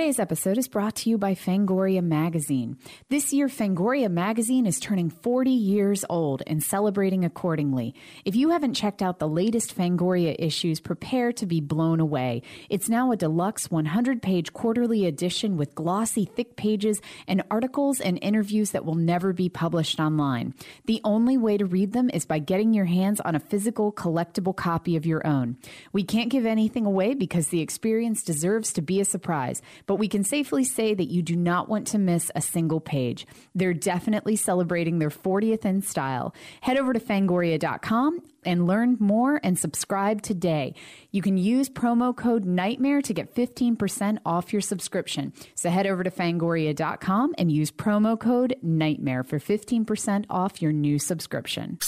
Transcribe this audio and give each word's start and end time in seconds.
Today's 0.00 0.18
episode 0.18 0.56
is 0.56 0.66
brought 0.66 0.94
to 0.96 1.10
you 1.10 1.18
by 1.18 1.34
Fangoria 1.34 2.02
Magazine. 2.02 2.78
This 3.10 3.34
year, 3.34 3.48
Fangoria 3.48 4.10
Magazine 4.10 4.64
is 4.64 4.80
turning 4.80 5.10
40 5.10 5.50
years 5.50 6.06
old 6.08 6.42
and 6.46 6.62
celebrating 6.62 7.26
accordingly. 7.26 7.94
If 8.24 8.34
you 8.34 8.48
haven't 8.48 8.72
checked 8.72 9.02
out 9.02 9.18
the 9.18 9.28
latest 9.28 9.76
Fangoria 9.76 10.34
issues, 10.38 10.80
prepare 10.80 11.32
to 11.34 11.44
be 11.44 11.60
blown 11.60 12.00
away. 12.00 12.40
It's 12.70 12.88
now 12.88 13.12
a 13.12 13.16
deluxe 13.16 13.70
100 13.70 14.22
page 14.22 14.54
quarterly 14.54 15.04
edition 15.04 15.58
with 15.58 15.74
glossy, 15.74 16.24
thick 16.24 16.56
pages 16.56 17.02
and 17.28 17.42
articles 17.50 18.00
and 18.00 18.18
interviews 18.22 18.70
that 18.70 18.86
will 18.86 18.94
never 18.94 19.34
be 19.34 19.50
published 19.50 20.00
online. 20.00 20.54
The 20.86 21.02
only 21.04 21.36
way 21.36 21.58
to 21.58 21.66
read 21.66 21.92
them 21.92 22.08
is 22.08 22.24
by 22.24 22.38
getting 22.38 22.72
your 22.72 22.86
hands 22.86 23.20
on 23.20 23.34
a 23.34 23.38
physical, 23.38 23.92
collectible 23.92 24.56
copy 24.56 24.96
of 24.96 25.04
your 25.04 25.26
own. 25.26 25.58
We 25.92 26.04
can't 26.04 26.30
give 26.30 26.46
anything 26.46 26.86
away 26.86 27.12
because 27.12 27.48
the 27.48 27.60
experience 27.60 28.22
deserves 28.22 28.72
to 28.72 28.80
be 28.80 28.98
a 28.98 29.04
surprise 29.04 29.60
but 29.90 29.96
we 29.96 30.06
can 30.06 30.22
safely 30.22 30.62
say 30.62 30.94
that 30.94 31.10
you 31.10 31.20
do 31.20 31.34
not 31.34 31.68
want 31.68 31.84
to 31.84 31.98
miss 31.98 32.30
a 32.36 32.40
single 32.40 32.78
page. 32.78 33.26
They're 33.56 33.74
definitely 33.74 34.36
celebrating 34.36 35.00
their 35.00 35.10
40th 35.10 35.64
in 35.64 35.82
style. 35.82 36.32
Head 36.60 36.78
over 36.78 36.92
to 36.92 37.00
fangoria.com 37.00 38.22
and 38.44 38.68
learn 38.68 38.98
more 39.00 39.40
and 39.42 39.58
subscribe 39.58 40.22
today. 40.22 40.74
You 41.10 41.22
can 41.22 41.36
use 41.36 41.68
promo 41.68 42.16
code 42.16 42.44
NIGHTMARE 42.44 43.02
to 43.02 43.12
get 43.12 43.34
15% 43.34 44.18
off 44.24 44.52
your 44.52 44.62
subscription. 44.62 45.32
So 45.56 45.70
head 45.70 45.88
over 45.88 46.04
to 46.04 46.10
fangoria.com 46.12 47.34
and 47.36 47.50
use 47.50 47.72
promo 47.72 48.16
code 48.16 48.54
NIGHTMARE 48.64 49.26
for 49.26 49.40
15% 49.40 50.26
off 50.30 50.62
your 50.62 50.70
new 50.70 51.00
subscription. 51.00 51.78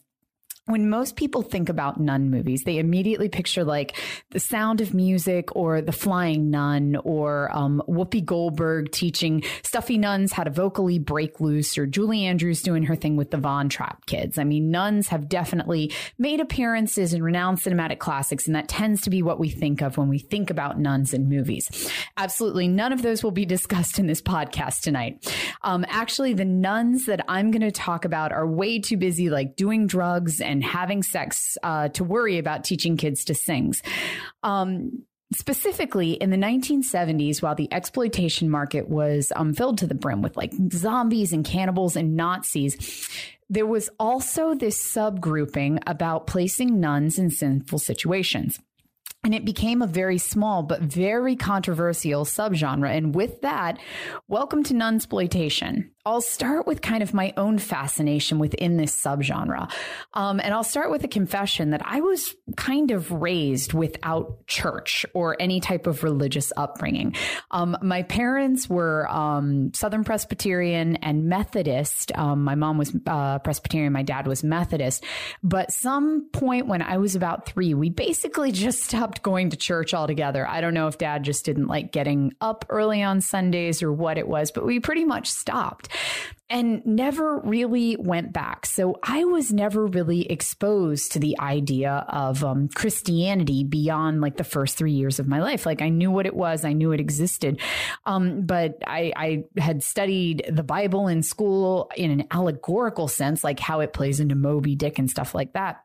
when 0.67 0.89
most 0.89 1.17
people 1.17 1.43
think 1.43 1.69
about 1.69 1.99
nun 1.99 2.31
movies, 2.31 2.63
they 2.63 2.79
immediately 2.79 3.29
picture 3.29 3.65
like 3.65 3.97
the 4.31 4.39
sound 4.39 4.81
of 4.81 4.95
music 4.95 5.57
or 5.57 5.81
the 5.81 5.91
flying 5.91 6.51
nun 6.53 6.97
or 7.03 7.51
um, 7.53 7.83
Whoopi 7.89 8.25
Goldberg 8.25 8.93
teaching 8.93 9.43
stuffy 9.65 9.99
nuns 9.99 10.33
how 10.33 10.45
to 10.45 10.51
vocally 10.51 11.01
break 11.01 11.41
loose 11.41 11.77
or 11.77 11.85
Julie 11.85 12.25
Andrews 12.27 12.63
doing 12.63 12.85
her 12.85 12.95
thing 12.95 13.17
with 13.17 13.33
the 13.33 13.39
Von 13.39 13.69
Trapp 13.69 14.07
kids. 14.07 14.39
I 14.39 14.45
mean, 14.45 14.71
nuns 14.71 15.09
have 15.09 15.29
definitely 15.29 15.93
made 16.17 16.39
appearances 16.39 17.13
in 17.13 17.25
renowned 17.25 17.59
cinematic 17.59 17.99
classics, 17.99 18.47
and 18.47 18.55
that 18.55 18.69
tends 18.69 19.03
to 19.03 19.11
be 19.11 19.21
what 19.21 19.41
we 19.41 19.51
think 19.51 19.83
of 19.83 19.99
when 19.99 20.09
we 20.09 20.21
think 20.21 20.49
about 20.49 20.79
nuns 20.79 21.13
in 21.13 21.29
movies. 21.29 21.91
Absolutely 22.17 22.69
none 22.69 22.93
of 22.93 23.03
those 23.03 23.25
will 23.25 23.33
be 23.33 23.45
discussed 23.53 23.99
in 23.99 24.07
this 24.07 24.23
podcast 24.23 24.83
tonight. 24.83 25.29
Um, 25.63 25.85
actually, 25.89 26.35
the 26.35 26.45
nuns 26.45 27.07
that 27.07 27.25
I'm 27.27 27.51
going 27.51 27.63
to 27.63 27.73
talk 27.73 28.05
about 28.05 28.31
are 28.31 28.47
way 28.47 28.79
too 28.79 28.97
busy 28.97 29.29
like 29.29 29.57
doing 29.57 29.89
drugs 29.89 30.41
and 30.41 30.52
and 30.53 30.63
having 30.63 31.03
sex 31.03 31.59
uh, 31.63 31.89
to 31.89 32.05
worry 32.05 32.39
about 32.39 32.63
teaching 32.63 32.97
kids 32.97 33.25
to 33.25 33.35
sing. 33.35 33.75
Um, 34.43 35.05
specifically 35.35 36.13
in 36.13 36.29
the 36.29 36.37
1970s 36.37 37.41
while 37.41 37.55
the 37.55 37.73
exploitation 37.73 38.51
market 38.51 38.91
was 38.91 39.33
um, 39.35 39.55
filled 39.55 39.79
to 39.79 39.87
the 39.87 39.95
brim 39.95 40.21
with 40.21 40.37
like 40.37 40.53
zombies 40.71 41.33
and 41.33 41.43
cannibals 41.43 41.97
and 41.97 42.15
nazis 42.17 43.09
there 43.49 43.65
was 43.65 43.89
also 43.99 44.55
this 44.55 44.77
subgrouping 44.95 45.79
about 45.87 46.27
placing 46.27 46.81
nuns 46.81 47.19
in 47.19 47.31
sinful 47.31 47.79
situations 47.79 48.59
and 49.25 49.35
it 49.35 49.45
became 49.45 49.83
a 49.83 49.87
very 49.87 50.19
small 50.19 50.63
but 50.63 50.81
very 50.81 51.37
controversial 51.37 52.25
subgenre. 52.25 52.91
And 52.91 53.15
with 53.15 53.41
that, 53.43 53.79
welcome 54.27 54.65
to 54.65 54.75
nunsploitation. 54.75 55.91
I'll 56.05 56.21
start 56.21 56.67
with 56.67 56.83
kind 56.83 57.01
of 57.01 57.15
my 57.15 57.33
own 57.37 57.59
fascination 57.59 58.41
within 58.41 58.77
this 58.77 58.93
subgenre. 59.01 59.71
Um, 60.15 60.41
and 60.41 60.53
I'll 60.53 60.65
start 60.65 60.91
with 60.91 61.05
a 61.05 61.09
confession 61.09 61.71
that 61.71 61.83
I 61.85 62.01
was 62.01 62.35
kind 62.57 62.91
of 62.91 63.13
raised 63.13 63.73
without 63.73 64.45
church 64.49 65.07
or 65.15 65.37
any 65.39 65.61
type 65.61 65.87
of 65.87 66.03
religious 66.03 66.53
upbringing. 66.57 67.15
Um, 67.53 67.77
my 67.83 68.03
parents 68.03 68.69
were 68.69 69.09
um, 69.11 69.73
Southern 69.75 70.03
Presbyterian 70.03 70.97
and 70.97 71.27
Methodist. 71.27 72.11
Um, 72.17 72.43
my 72.43 72.57
mom 72.57 72.79
was 72.79 72.93
uh, 73.07 73.39
Presbyterian, 73.39 73.93
my 73.93 74.03
dad 74.03 74.27
was 74.27 74.43
Methodist. 74.43 75.05
But 75.45 75.71
some 75.71 76.31
point 76.33 76.67
when 76.67 76.83
I 76.83 76.97
was 76.99 77.15
about 77.15 77.47
three, 77.47 77.75
we 77.75 77.91
basically 77.91 78.51
just 78.51 78.83
stopped 78.83 79.23
going 79.23 79.51
to 79.51 79.57
church 79.57 79.95
altogether. 79.95 80.49
I 80.49 80.61
don't 80.61 80.75
know 80.75 80.89
if 80.89 80.99
dad 80.99 81.23
just 81.23 81.45
didn't 81.45 81.69
like 81.69 81.93
getting 81.93 82.35
up 82.41 82.65
early 82.71 83.05
on 83.05 83.21
Sundays 83.21 83.85
or 83.85 83.93
what 83.93 84.19
it 84.19 84.27
was, 84.27 84.51
but 84.51 84.67
we 84.67 84.81
pretty 84.81 85.05
much 85.05 85.31
stopped 85.31 85.91
and 86.53 86.85
never 86.85 87.39
really 87.39 87.97
went 87.97 88.31
back. 88.33 88.67
So 88.67 88.99
I 89.03 89.25
was 89.25 89.53
never 89.53 89.87
really 89.87 90.31
exposed 90.31 91.13
to 91.13 91.19
the 91.19 91.39
idea 91.41 92.05
of 92.09 92.45
um, 92.45 92.69
Christianity 92.69 93.65
beyond 93.65 94.21
like 94.21 94.37
the 94.37 94.45
first 94.45 94.77
three 94.77 94.93
years 94.93 95.19
of 95.19 95.27
my 95.27 95.41
life. 95.41 95.65
Like 95.65 95.81
I 95.81 95.89
knew 95.89 96.11
what 96.11 96.27
it 96.27 96.37
was, 96.37 96.67
I 96.67 96.75
knew 96.75 96.93
it 96.93 97.01
existed, 97.01 97.59
um, 98.05 98.43
but 98.43 98.79
I, 98.87 99.13
I 99.17 99.61
had 99.61 99.83
studied 99.83 100.45
the 100.53 100.63
Bible 100.63 101.09
in 101.09 101.23
school 101.23 101.91
in 101.97 102.11
an 102.11 102.27
allegorical 102.31 103.09
sense, 103.09 103.43
like 103.43 103.59
how 103.59 103.81
it 103.81 103.95
plays 103.95 104.21
into 104.21 104.35
Moby 104.35 104.77
Dick 104.77 104.99
and 104.99 105.11
stuff 105.11 105.35
like 105.35 105.55
that. 105.55 105.83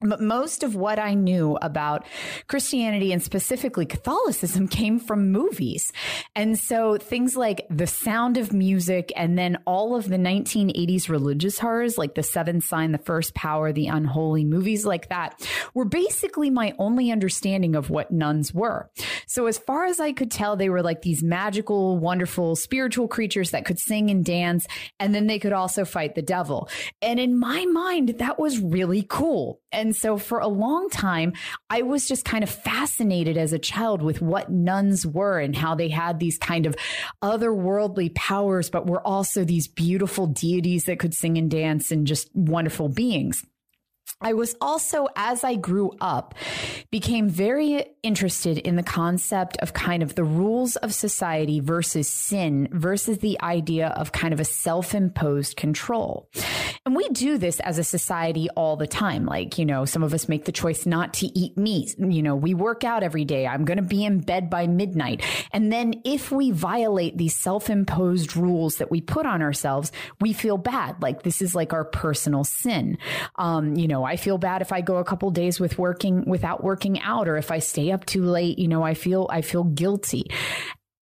But 0.00 0.20
most 0.20 0.62
of 0.62 0.74
what 0.74 0.98
I 0.98 1.14
knew 1.14 1.56
about 1.62 2.06
Christianity 2.46 3.12
and 3.12 3.22
specifically 3.22 3.86
Catholicism 3.86 4.68
came 4.74 4.98
from 4.98 5.32
movies. 5.32 5.92
And 6.34 6.58
so 6.58 6.98
things 6.98 7.36
like 7.36 7.66
The 7.70 7.86
Sound 7.86 8.36
of 8.36 8.52
Music 8.52 9.12
and 9.16 9.38
then 9.38 9.58
all 9.66 9.96
of 9.96 10.08
the 10.08 10.16
1980s 10.16 11.08
religious 11.08 11.58
horrors 11.58 11.96
like 11.96 12.14
The 12.14 12.22
Seventh 12.22 12.64
Sign, 12.64 12.92
The 12.92 12.98
First 12.98 13.34
Power, 13.34 13.72
The 13.72 13.86
Unholy, 13.86 14.44
movies 14.44 14.84
like 14.84 15.08
that 15.08 15.40
were 15.72 15.84
basically 15.84 16.50
my 16.50 16.74
only 16.78 17.10
understanding 17.10 17.74
of 17.74 17.90
what 17.90 18.10
nuns 18.10 18.52
were. 18.52 18.90
So 19.26 19.46
as 19.46 19.58
far 19.58 19.86
as 19.86 20.00
I 20.00 20.12
could 20.12 20.30
tell, 20.30 20.56
they 20.56 20.68
were 20.68 20.82
like 20.82 21.02
these 21.02 21.22
magical, 21.22 21.98
wonderful, 21.98 22.56
spiritual 22.56 23.08
creatures 23.08 23.50
that 23.52 23.64
could 23.64 23.78
sing 23.78 24.10
and 24.10 24.24
dance. 24.24 24.66
And 25.00 25.14
then 25.14 25.26
they 25.26 25.38
could 25.38 25.52
also 25.52 25.84
fight 25.84 26.14
the 26.14 26.22
devil. 26.22 26.68
And 27.00 27.18
in 27.18 27.38
my 27.38 27.64
mind, 27.66 28.16
that 28.18 28.38
was 28.38 28.58
really 28.58 29.04
cool. 29.08 29.60
And 29.72 29.83
and 29.84 29.94
so 29.94 30.16
for 30.16 30.38
a 30.38 30.48
long 30.48 30.88
time, 30.88 31.34
I 31.68 31.82
was 31.82 32.08
just 32.08 32.24
kind 32.24 32.42
of 32.42 32.48
fascinated 32.48 33.36
as 33.36 33.52
a 33.52 33.58
child 33.58 34.00
with 34.00 34.22
what 34.22 34.50
nuns 34.50 35.06
were 35.06 35.38
and 35.38 35.54
how 35.54 35.74
they 35.74 35.90
had 35.90 36.18
these 36.18 36.38
kind 36.38 36.64
of 36.64 36.74
otherworldly 37.22 38.14
powers, 38.14 38.70
but 38.70 38.86
were 38.86 39.06
also 39.06 39.44
these 39.44 39.68
beautiful 39.68 40.26
deities 40.26 40.86
that 40.86 40.98
could 40.98 41.12
sing 41.12 41.36
and 41.36 41.50
dance 41.50 41.90
and 41.90 42.06
just 42.06 42.34
wonderful 42.34 42.88
beings. 42.88 43.44
I 44.22 44.32
was 44.32 44.56
also, 44.58 45.08
as 45.16 45.44
I 45.44 45.56
grew 45.56 45.92
up, 46.00 46.34
became 46.90 47.28
very 47.28 47.84
interested 48.02 48.56
in 48.56 48.76
the 48.76 48.82
concept 48.82 49.58
of 49.58 49.74
kind 49.74 50.02
of 50.02 50.14
the 50.14 50.24
rules 50.24 50.76
of 50.76 50.94
society 50.94 51.60
versus 51.60 52.08
sin 52.08 52.68
versus 52.72 53.18
the 53.18 53.38
idea 53.42 53.88
of 53.88 54.12
kind 54.12 54.32
of 54.32 54.40
a 54.40 54.44
self 54.44 54.94
imposed 54.94 55.58
control. 55.58 56.30
And 56.86 56.94
we 56.94 57.08
do 57.08 57.38
this 57.38 57.60
as 57.60 57.78
a 57.78 57.84
society 57.84 58.50
all 58.50 58.76
the 58.76 58.86
time. 58.86 59.24
Like, 59.24 59.56
you 59.56 59.64
know, 59.64 59.86
some 59.86 60.02
of 60.02 60.12
us 60.12 60.28
make 60.28 60.44
the 60.44 60.52
choice 60.52 60.84
not 60.84 61.14
to 61.14 61.26
eat 61.26 61.56
meat. 61.56 61.94
You 61.98 62.22
know, 62.22 62.36
we 62.36 62.52
work 62.52 62.84
out 62.84 63.02
every 63.02 63.24
day. 63.24 63.46
I'm 63.46 63.64
going 63.64 63.78
to 63.78 63.82
be 63.82 64.04
in 64.04 64.20
bed 64.20 64.50
by 64.50 64.66
midnight. 64.66 65.22
And 65.50 65.72
then 65.72 66.02
if 66.04 66.30
we 66.30 66.50
violate 66.50 67.16
these 67.16 67.34
self 67.34 67.70
imposed 67.70 68.36
rules 68.36 68.76
that 68.76 68.90
we 68.90 69.00
put 69.00 69.24
on 69.24 69.40
ourselves, 69.40 69.92
we 70.20 70.34
feel 70.34 70.58
bad. 70.58 71.00
Like 71.00 71.22
this 71.22 71.40
is 71.40 71.54
like 71.54 71.72
our 71.72 71.86
personal 71.86 72.44
sin. 72.44 72.98
Um, 73.36 73.76
you 73.76 73.88
know, 73.88 74.04
I 74.04 74.16
feel 74.16 74.36
bad 74.36 74.60
if 74.60 74.70
I 74.70 74.82
go 74.82 74.96
a 74.96 75.04
couple 75.04 75.30
days 75.30 75.58
with 75.58 75.78
working 75.78 76.28
without 76.28 76.62
working 76.62 77.00
out 77.00 77.28
or 77.28 77.38
if 77.38 77.50
I 77.50 77.60
stay 77.60 77.92
up 77.92 78.04
too 78.04 78.24
late, 78.24 78.58
you 78.58 78.68
know, 78.68 78.82
I 78.82 78.92
feel, 78.92 79.26
I 79.32 79.40
feel 79.40 79.64
guilty. 79.64 80.30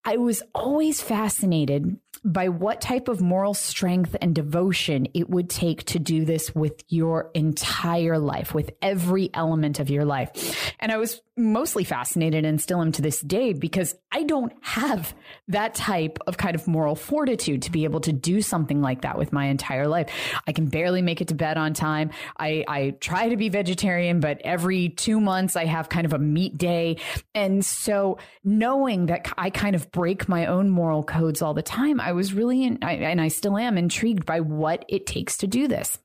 I 0.04 0.18
was 0.18 0.44
always 0.54 1.00
fascinated 1.02 1.98
by 2.24 2.50
what 2.50 2.82
type 2.82 3.08
of 3.08 3.22
moral 3.22 3.54
strength 3.54 4.16
and 4.22 4.36
devotion 4.36 5.08
it 5.14 5.30
would 5.30 5.50
take 5.50 5.84
to 5.86 6.00
do 6.00 6.26
this 6.26 6.54
with 6.54 6.84
your 6.90 7.32
entire 7.34 8.18
life, 8.18 8.54
with 8.54 8.72
every 8.82 9.30
element 9.34 9.80
of 9.80 9.90
your 9.90 10.06
life. 10.06 10.74
And 10.80 10.92
I 10.92 10.98
was 10.98 11.22
mostly 11.40 11.84
fascinated 11.84 12.46
and 12.46 12.62
still 12.62 12.82
am 12.82 12.92
to 12.92 13.02
this 13.02 13.22
day 13.22 13.54
because 13.54 13.96
I 14.12 14.24
don't 14.24 14.52
have 14.62 15.14
that 15.48 15.74
type 15.74 16.20
of 16.28 16.38
kind 16.38 16.56
of 16.56 16.68
moral 16.68 16.96
fortitude 16.96 17.64
to 17.64 17.72
be 17.72 17.86
able 17.86 18.02
to 18.02 18.12
do 18.12 18.42
something 18.42 18.82
like 18.82 19.02
that 19.02 19.18
with 19.18 19.32
my 19.32 19.46
entire 19.46 19.88
life. 19.88 20.10
I 20.46 20.52
can 20.52 20.68
barely 20.68 21.02
make 21.02 21.22
it 21.22 21.30
to 21.30 21.36
bed 21.36 21.58
on 21.58 21.74
time. 21.74 22.12
I, 22.38 22.66
I 22.68 22.90
try 23.00 23.30
to 23.30 23.38
be 23.38 23.50
vegetarian, 23.50 24.20
but 24.20 24.42
every 24.44 24.90
two 24.90 25.20
months 25.20 25.56
I 25.56 25.66
have 25.66 25.90
kind 25.90 26.06
of 26.06 26.14
a 26.14 26.20
meat 26.20 26.58
day. 26.58 26.98
And 27.34 27.64
so 27.64 28.18
knowing 28.44 29.08
that 29.08 29.32
I 29.38 29.50
kind 29.50 29.76
of 29.76 29.92
break 29.92 30.28
my 30.28 30.46
own 30.48 30.70
moral 30.70 31.04
codes 31.04 31.42
all 31.42 31.54
the 31.54 31.62
time, 31.62 32.02
I 32.02 32.09
was 32.12 32.34
really, 32.34 32.64
in, 32.64 32.80
I, 32.82 32.94
and 32.94 33.22
I 33.22 33.28
still 33.28 33.58
am 33.58 33.78
intrigued 33.78 34.26
by 34.26 34.40
what 34.40 34.86
it 34.88 35.06
takes 35.06 35.38
to 35.38 35.48
do 35.48 35.68
this. 35.68 35.98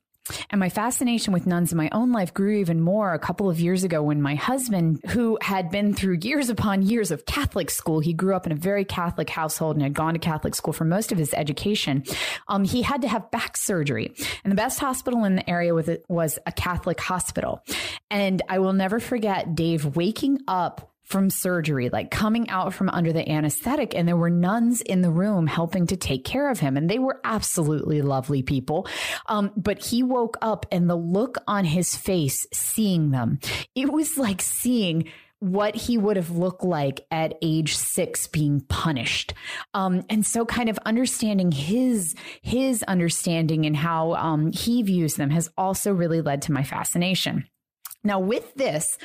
And 0.49 0.59
my 0.59 0.69
fascination 0.69 1.33
with 1.33 1.45
nuns 1.45 1.71
in 1.71 1.77
my 1.77 1.89
own 1.91 2.11
life 2.11 2.33
grew 2.33 2.55
even 2.57 2.81
more 2.81 3.13
a 3.13 3.19
couple 3.19 3.47
of 3.47 3.59
years 3.59 3.83
ago 3.83 4.01
when 4.01 4.21
my 4.21 4.33
husband, 4.33 4.99
who 5.09 5.37
had 5.39 5.69
been 5.69 5.93
through 5.93 6.17
years 6.21 6.49
upon 6.49 6.81
years 6.81 7.11
of 7.11 7.25
Catholic 7.27 7.69
school, 7.69 7.99
he 7.99 8.11
grew 8.11 8.35
up 8.35 8.47
in 8.47 8.51
a 8.51 8.55
very 8.55 8.85
Catholic 8.85 9.29
household 9.29 9.75
and 9.75 9.83
had 9.83 9.93
gone 9.93 10.13
to 10.13 10.19
Catholic 10.19 10.55
school 10.55 10.73
for 10.73 10.83
most 10.83 11.11
of 11.11 11.17
his 11.17 11.33
education. 11.35 12.03
Um, 12.47 12.63
he 12.63 12.81
had 12.81 13.03
to 13.03 13.07
have 13.07 13.29
back 13.29 13.55
surgery, 13.55 14.15
and 14.43 14.51
the 14.51 14.55
best 14.55 14.79
hospital 14.79 15.25
in 15.25 15.35
the 15.35 15.47
area 15.47 15.75
was 16.09 16.39
a 16.45 16.51
Catholic 16.51 16.99
hospital. 16.99 17.63
And 18.09 18.41
I 18.49 18.59
will 18.59 18.73
never 18.73 18.99
forget 18.99 19.53
Dave 19.53 19.95
waking 19.95 20.39
up 20.47 20.94
from 21.05 21.29
surgery, 21.29 21.89
like 21.89 22.11
coming 22.11 22.49
out 22.49 22.73
from 22.73 22.89
under 22.89 23.13
the 23.13 23.27
anesthetic. 23.29 23.95
And 23.95 24.07
there 24.07 24.17
were 24.17 24.29
nuns 24.29 24.81
in 24.81 25.01
the 25.01 25.11
room 25.11 25.47
helping 25.47 25.87
to 25.87 25.95
take 25.95 26.25
care 26.25 26.49
of 26.49 26.59
him. 26.59 26.75
And 26.75 26.89
they 26.89 26.99
were 26.99 27.21
absolutely 27.23 28.01
lovely 28.01 28.41
people. 28.41 28.87
Um, 29.27 29.51
but 29.55 29.83
he 29.83 30.03
woke 30.03 30.37
up 30.41 30.65
and 30.71 30.89
the 30.89 30.95
look 30.95 31.37
on 31.47 31.63
his 31.63 31.95
face 31.95 32.45
seeing 32.51 33.11
them, 33.11 33.39
it 33.75 33.91
was 33.91 34.17
like 34.17 34.41
seeing 34.41 35.05
what 35.39 35.75
he 35.75 35.97
would 35.97 36.15
have 36.15 36.31
looked 36.31 36.63
like 36.63 37.05
at 37.11 37.35
age 37.41 37.75
six 37.75 38.25
being 38.25 38.61
punished 38.61 39.33
um, 39.73 40.03
and 40.09 40.25
so 40.25 40.45
kind 40.45 40.69
of 40.69 40.79
understanding 40.85 41.51
his 41.51 42.15
his 42.41 42.81
understanding 42.83 43.65
and 43.65 43.75
how 43.75 44.13
um, 44.15 44.51
he 44.51 44.81
views 44.81 45.15
them 45.15 45.29
has 45.29 45.49
also 45.57 45.91
really 45.91 46.21
led 46.21 46.41
to 46.41 46.53
my 46.53 46.63
fascination 46.63 47.45
now 48.03 48.17
with 48.17 48.55
this 48.55 48.97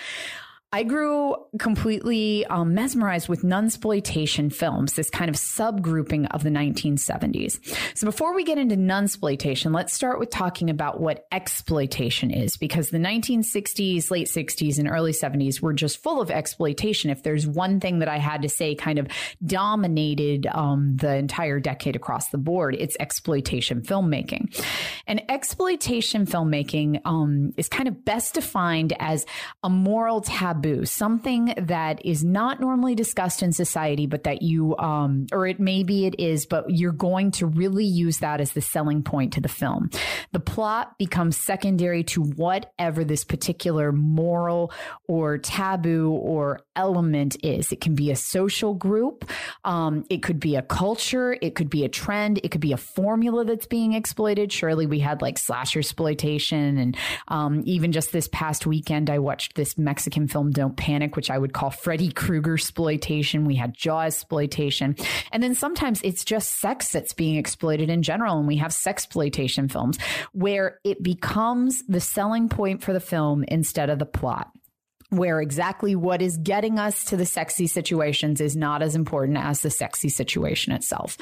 I 0.73 0.85
grew 0.85 1.35
completely 1.59 2.47
um, 2.47 2.75
mesmerized 2.75 3.29
with 3.29 3.43
nunsploitation 3.43 4.53
films, 4.55 4.93
this 4.93 5.11
kind 5.11 5.29
of 5.29 5.35
subgrouping 5.35 6.29
of 6.31 6.45
the 6.45 6.51
1970s. 6.51 7.59
So 7.99 8.07
before 8.07 8.37
we 8.37 8.45
get 8.45 8.57
into 8.57 8.77
nunsploitation, 8.77 9.75
let's 9.75 9.93
start 9.93 10.21
with 10.21 10.31
talking 10.31 10.71
about 10.71 11.01
what 11.01 11.27
exploitation 11.33 12.31
is, 12.31 12.57
because 12.57 12.91
the 12.91 12.99
1960s, 12.99 14.13
late 14.13 14.29
60s, 14.29 14.79
and 14.79 14.89
early 14.89 15.11
70s 15.11 15.61
were 15.61 15.73
just 15.73 16.01
full 16.05 16.21
of 16.21 16.31
exploitation. 16.31 17.11
If 17.11 17.25
there's 17.25 17.49
one 17.49 17.81
thing 17.81 17.99
that 17.99 18.09
I 18.09 18.19
had 18.19 18.43
to 18.43 18.49
say 18.49 18.77
kind 18.77 19.01
of 19.01 19.09
dominated 19.45 20.47
um, 20.47 20.97
the 20.99 21.17
entire 21.17 21.59
decade 21.59 21.97
across 21.97 22.29
the 22.29 22.39
board, 22.39 22.77
it's 22.79 22.97
exploitation 23.01 23.81
filmmaking. 23.81 24.57
And 25.09 25.21
exploitation 25.29 26.27
filmmaking 26.27 27.01
um, 27.05 27.55
is 27.57 27.69
kind 27.69 27.89
of 27.89 28.05
best 28.05 28.35
defined 28.35 28.93
as 29.01 29.27
a 29.65 29.69
moral 29.69 30.21
taboo 30.21 30.60
taboo, 30.61 30.85
something 30.85 31.55
that 31.57 32.05
is 32.05 32.25
not 32.25 32.61
normally 32.61 32.95
discussed 32.95 33.43
in 33.43 33.53
society, 33.53 34.07
but 34.07 34.25
that 34.25 34.43
you, 34.43 34.77
um, 34.79 35.27
or 35.33 35.47
it 35.47 35.61
maybe 35.61 36.07
it 36.07 36.19
is, 36.19 36.47
but 36.47 36.65
you're 36.69 36.93
going 36.93 37.31
to 37.31 37.47
really 37.47 37.85
use 37.85 38.19
that 38.19 38.41
as 38.41 38.53
the 38.53 38.61
selling 38.61 39.03
point 39.03 39.33
to 39.33 39.41
the 39.41 39.49
film. 39.49 39.91
The 40.33 40.41
plot 40.41 40.99
becomes 40.99 41.37
secondary 41.37 42.05
to 42.05 42.23
whatever 42.23 43.05
this 43.05 43.25
particular 43.25 43.93
moral 43.93 44.73
or 45.09 45.39
taboo 45.39 46.11
or 46.11 46.61
element 46.77 47.37
is. 47.43 47.73
It 47.73 47.81
can 47.81 47.95
be 47.95 48.11
a 48.11 48.17
social 48.17 48.75
group, 48.75 49.31
um, 49.65 50.05
it 50.11 50.23
could 50.23 50.41
be 50.41 50.57
a 50.57 50.63
culture, 50.63 51.37
it 51.41 51.55
could 51.55 51.71
be 51.71 51.85
a 51.85 51.89
trend, 51.89 52.41
it 52.43 52.51
could 52.51 52.61
be 52.61 52.73
a 52.73 52.77
formula 52.77 53.45
that's 53.45 53.67
being 53.67 53.93
exploited. 53.93 54.53
Surely 54.53 54.87
we 54.87 55.01
had 55.01 55.23
like 55.23 55.39
slasher 55.39 55.81
exploitation, 55.81 56.79
and 56.79 56.97
um, 57.29 57.63
even 57.65 57.93
just 57.93 58.13
this 58.13 58.29
past 58.33 58.67
weekend, 58.67 59.11
I 59.11 59.19
watched 59.19 59.55
this 59.55 59.77
Mexican 59.79 60.29
film 60.29 60.50
don't 60.53 60.77
Panic, 60.77 61.17
which 61.17 61.31
I 61.31 61.39
would 61.39 61.53
call 61.53 61.71
Freddy 61.71 62.13
Krueger 62.13 62.55
exploitation. 62.55 63.45
We 63.45 63.57
had 63.57 63.75
Jaw 63.75 64.03
exploitation. 64.03 64.97
And 65.33 65.43
then 65.43 65.55
sometimes 65.55 66.01
it's 66.03 66.25
just 66.25 66.61
sex 66.61 66.93
that's 66.93 67.13
being 67.13 67.37
exploited 67.37 67.91
in 67.91 68.03
general. 68.03 68.39
And 68.39 68.47
we 68.47 68.57
have 68.57 68.73
sex 68.73 69.01
exploitation 69.01 69.69
films 69.69 69.99
where 70.33 70.79
it 70.85 71.03
becomes 71.03 71.83
the 71.89 72.01
selling 72.01 72.51
point 72.51 72.83
for 72.83 72.93
the 72.93 73.01
film 73.01 73.45
instead 73.49 73.89
of 73.89 73.99
the 73.99 74.05
plot 74.05 74.51
where 75.11 75.41
exactly 75.41 75.95
what 75.95 76.23
is 76.23 76.37
getting 76.37 76.79
us 76.79 77.05
to 77.05 77.17
the 77.17 77.27
sexy 77.27 77.67
situations 77.67 78.41
is 78.41 78.57
not 78.57 78.83
as 78.83 78.95
important 78.95 79.39
as 79.39 79.61
the 79.61 79.71
sexy 79.71 80.09
situation 80.09 80.73
itself. 80.73 81.17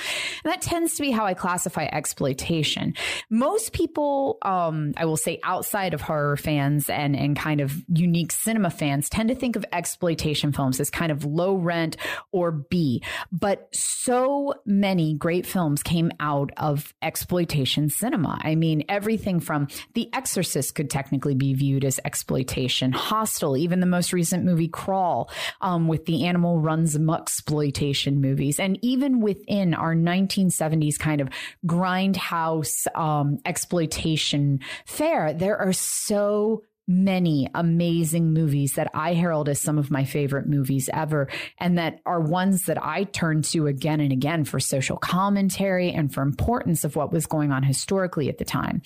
And 0.44 0.52
that 0.52 0.60
tends 0.60 0.94
to 0.96 1.02
be 1.02 1.10
how 1.10 1.24
I 1.24 1.34
classify 1.34 1.88
exploitation. 1.90 2.94
Most 3.30 3.72
people, 3.72 4.38
um, 4.42 4.92
I 4.96 5.06
will 5.06 5.16
say 5.16 5.40
outside 5.42 5.94
of 5.94 6.00
horror 6.00 6.36
fans 6.36 6.90
and, 6.90 7.16
and 7.16 7.36
kind 7.36 7.60
of 7.60 7.82
unique 7.88 8.32
cinema 8.32 8.70
fans 8.70 9.08
tend 9.08 9.30
to 9.30 9.34
think 9.34 9.56
of 9.56 9.64
exploitation 9.72 10.52
films 10.52 10.80
as 10.80 10.90
kind 10.90 11.10
of 11.10 11.24
low 11.24 11.54
rent 11.54 11.96
or 12.30 12.52
B, 12.52 13.02
but 13.32 13.68
so 13.74 14.54
many 14.66 15.14
great 15.14 15.46
films 15.46 15.82
came 15.82 16.12
out 16.20 16.50
of 16.56 16.94
exploitation 17.00 17.88
cinema. 17.88 18.38
I 18.42 18.54
mean, 18.54 18.84
everything 18.88 19.40
from 19.40 19.68
The 19.94 20.12
Exorcist 20.12 20.74
could 20.74 20.90
technically 20.90 21.34
be 21.34 21.54
viewed 21.54 21.84
as 21.84 21.98
exploitation, 22.04 22.92
Hostel, 22.92 23.56
even 23.56 23.77
the 23.80 23.86
most 23.86 24.12
recent 24.12 24.44
movie 24.44 24.68
Crawl, 24.68 25.30
um, 25.60 25.88
with 25.88 26.06
the 26.06 26.26
animal 26.26 26.58
runs 26.58 26.94
amok 26.94 27.28
exploitation 27.28 28.20
movies, 28.20 28.58
and 28.58 28.78
even 28.82 29.20
within 29.20 29.74
our 29.74 29.94
1970s 29.94 30.98
kind 30.98 31.20
of 31.20 31.28
grindhouse 31.66 32.86
um, 32.96 33.38
exploitation 33.44 34.60
fare, 34.86 35.32
there 35.32 35.56
are 35.56 35.72
so 35.72 36.62
many 36.88 37.48
amazing 37.54 38.32
movies 38.32 38.72
that 38.72 38.90
I 38.94 39.12
herald 39.12 39.48
as 39.48 39.60
some 39.60 39.78
of 39.78 39.90
my 39.90 40.04
favorite 40.04 40.48
movies 40.48 40.88
ever, 40.92 41.28
and 41.58 41.78
that 41.78 42.00
are 42.06 42.20
ones 42.20 42.64
that 42.64 42.82
I 42.82 43.04
turn 43.04 43.42
to 43.42 43.66
again 43.66 44.00
and 44.00 44.10
again 44.10 44.44
for 44.44 44.58
social 44.58 44.96
commentary 44.96 45.92
and 45.92 46.12
for 46.12 46.22
importance 46.22 46.82
of 46.82 46.96
what 46.96 47.12
was 47.12 47.26
going 47.26 47.52
on 47.52 47.62
historically 47.62 48.28
at 48.28 48.38
the 48.38 48.44
time. 48.44 48.82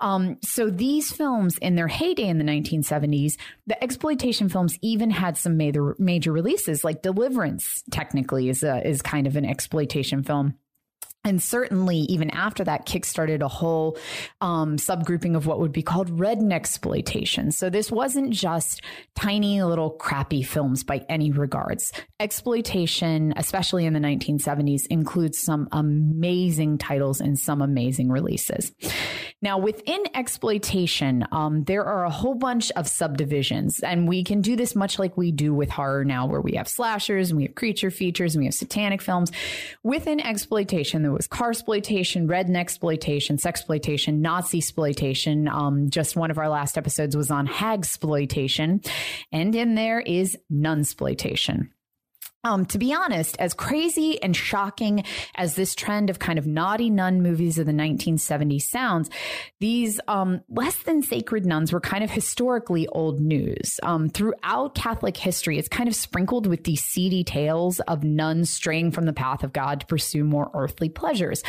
Um, 0.00 0.38
so 0.42 0.70
these 0.70 1.12
films, 1.12 1.58
in 1.58 1.76
their 1.76 1.88
heyday 1.88 2.28
in 2.28 2.38
the 2.38 2.44
1970s, 2.44 3.34
the 3.66 3.82
exploitation 3.84 4.48
films 4.48 4.78
even 4.80 5.10
had 5.10 5.36
some 5.36 5.56
major 5.56 5.94
major 5.98 6.32
releases, 6.32 6.82
like 6.82 7.02
Deliverance. 7.02 7.84
Technically, 7.90 8.48
is 8.48 8.62
a, 8.62 8.86
is 8.86 9.02
kind 9.02 9.26
of 9.26 9.36
an 9.36 9.44
exploitation 9.44 10.22
film 10.22 10.54
and 11.24 11.42
certainly 11.42 11.98
even 11.98 12.30
after 12.30 12.64
that 12.64 12.86
kickstarted 12.86 13.40
a 13.40 13.48
whole 13.48 13.96
um, 14.40 14.76
subgrouping 14.76 15.36
of 15.36 15.46
what 15.46 15.60
would 15.60 15.72
be 15.72 15.82
called 15.82 16.10
redneck 16.18 16.64
exploitation. 16.64 17.52
So 17.52 17.68
this 17.68 17.92
wasn't 17.92 18.30
just 18.30 18.80
tiny 19.14 19.62
little 19.62 19.90
crappy 19.90 20.42
films 20.42 20.82
by 20.82 21.04
any 21.10 21.30
regards. 21.30 21.92
Exploitation 22.18 23.34
especially 23.36 23.84
in 23.84 23.92
the 23.92 24.00
1970s 24.00 24.86
includes 24.88 25.38
some 25.38 25.68
amazing 25.72 26.78
titles 26.78 27.20
and 27.20 27.38
some 27.38 27.60
amazing 27.60 28.08
releases 28.08 28.72
now 29.44 29.58
within 29.58 30.02
exploitation 30.14 31.24
um, 31.32 31.64
there 31.64 31.84
are 31.84 32.04
a 32.04 32.10
whole 32.10 32.34
bunch 32.34 32.70
of 32.72 32.88
subdivisions 32.88 33.80
and 33.80 34.08
we 34.08 34.24
can 34.24 34.40
do 34.40 34.56
this 34.56 34.74
much 34.74 34.98
like 34.98 35.16
we 35.16 35.30
do 35.30 35.54
with 35.54 35.70
horror 35.70 36.04
now 36.04 36.26
where 36.26 36.40
we 36.40 36.52
have 36.52 36.68
slashers 36.68 37.30
and 37.30 37.36
we 37.36 37.44
have 37.44 37.54
creature 37.54 37.90
features 37.90 38.34
and 38.34 38.42
we 38.42 38.46
have 38.46 38.54
satanic 38.54 39.00
films 39.00 39.30
within 39.82 40.20
exploitation 40.20 41.02
there 41.02 41.12
was 41.12 41.26
car 41.26 41.50
exploitation, 41.50 42.28
redneck 42.28 42.64
exploitation, 42.64 43.38
sex 43.38 43.60
exploitation, 43.64 44.20
Nazi 44.20 44.58
exploitation. 44.58 45.48
Um, 45.48 45.90
just 45.90 46.16
one 46.16 46.30
of 46.30 46.38
our 46.38 46.48
last 46.48 46.76
episodes 46.76 47.16
was 47.16 47.30
on 47.30 47.46
hag 47.46 47.80
exploitation, 47.80 48.80
and 49.32 49.54
in 49.54 49.74
there 49.74 50.00
is 50.00 50.36
nun 50.50 50.80
exploitation. 50.80 51.70
Um, 52.44 52.66
to 52.66 52.78
be 52.78 52.92
honest, 52.92 53.36
as 53.38 53.54
crazy 53.54 54.22
and 54.22 54.36
shocking 54.36 55.04
as 55.34 55.54
this 55.54 55.74
trend 55.74 56.10
of 56.10 56.18
kind 56.18 56.38
of 56.38 56.46
naughty 56.46 56.90
nun 56.90 57.22
movies 57.22 57.58
of 57.58 57.64
the 57.64 57.72
1970s 57.72 58.62
sounds, 58.62 59.08
these 59.60 59.98
um, 60.08 60.42
less 60.50 60.76
than 60.82 61.02
sacred 61.02 61.46
nuns 61.46 61.72
were 61.72 61.80
kind 61.80 62.04
of 62.04 62.10
historically 62.10 62.86
old 62.88 63.18
news. 63.18 63.80
Um, 63.82 64.10
throughout 64.10 64.74
Catholic 64.74 65.16
history, 65.16 65.58
it's 65.58 65.68
kind 65.68 65.88
of 65.88 65.94
sprinkled 65.94 66.46
with 66.46 66.64
these 66.64 66.84
seedy 66.84 67.24
tales 67.24 67.80
of 67.80 68.04
nuns 68.04 68.50
straying 68.50 68.90
from 68.90 69.06
the 69.06 69.14
path 69.14 69.42
of 69.42 69.54
God 69.54 69.80
to 69.80 69.86
pursue 69.86 70.22
more 70.22 70.50
earthly 70.52 70.90
pleasures. 70.90 71.42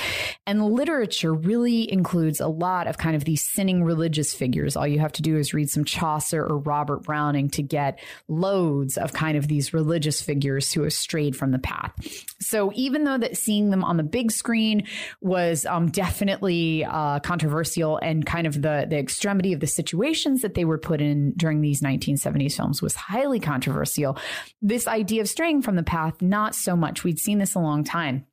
And 0.47 0.65
literature 0.65 1.33
really 1.33 1.91
includes 1.91 2.39
a 2.39 2.47
lot 2.47 2.87
of 2.87 2.97
kind 2.97 3.17
of 3.17 3.25
these 3.25 3.43
sinning 3.43 3.83
religious 3.83 4.33
figures. 4.33 4.77
All 4.77 4.87
you 4.87 4.99
have 4.99 5.11
to 5.13 5.21
do 5.21 5.35
is 5.35 5.53
read 5.53 5.69
some 5.69 5.83
Chaucer 5.83 6.41
or 6.41 6.59
Robert 6.59 7.03
Browning 7.03 7.49
to 7.49 7.61
get 7.61 7.99
loads 8.29 8.97
of 8.97 9.11
kind 9.11 9.37
of 9.37 9.49
these 9.49 9.73
religious 9.73 10.21
figures 10.21 10.71
who 10.71 10.84
strayed 10.89 11.35
from 11.35 11.51
the 11.51 11.59
path. 11.59 11.93
So 12.39 12.71
even 12.75 13.03
though 13.03 13.17
that 13.17 13.37
seeing 13.37 13.69
them 13.69 13.83
on 13.83 13.97
the 13.97 14.03
big 14.03 14.31
screen 14.31 14.87
was 15.21 15.65
um, 15.65 15.89
definitely 15.89 16.85
uh, 16.85 17.19
controversial 17.19 17.97
and 17.97 18.25
kind 18.25 18.47
of 18.47 18.61
the 18.61 18.85
the 18.89 18.97
extremity 18.97 19.53
of 19.53 19.59
the 19.59 19.67
situations 19.67 20.41
that 20.41 20.53
they 20.53 20.65
were 20.65 20.77
put 20.77 21.01
in 21.01 21.33
during 21.37 21.61
these 21.61 21.81
1970s 21.81 22.55
films 22.55 22.81
was 22.81 22.95
highly 22.95 23.39
controversial, 23.39 24.17
this 24.61 24.87
idea 24.87 25.21
of 25.21 25.29
straying 25.29 25.61
from 25.61 25.75
the 25.75 25.83
path 25.83 26.21
not 26.21 26.55
so 26.55 26.75
much. 26.75 27.03
We'd 27.03 27.19
seen 27.19 27.37
this 27.37 27.55
a 27.55 27.59
long 27.59 27.83
time. 27.83 28.25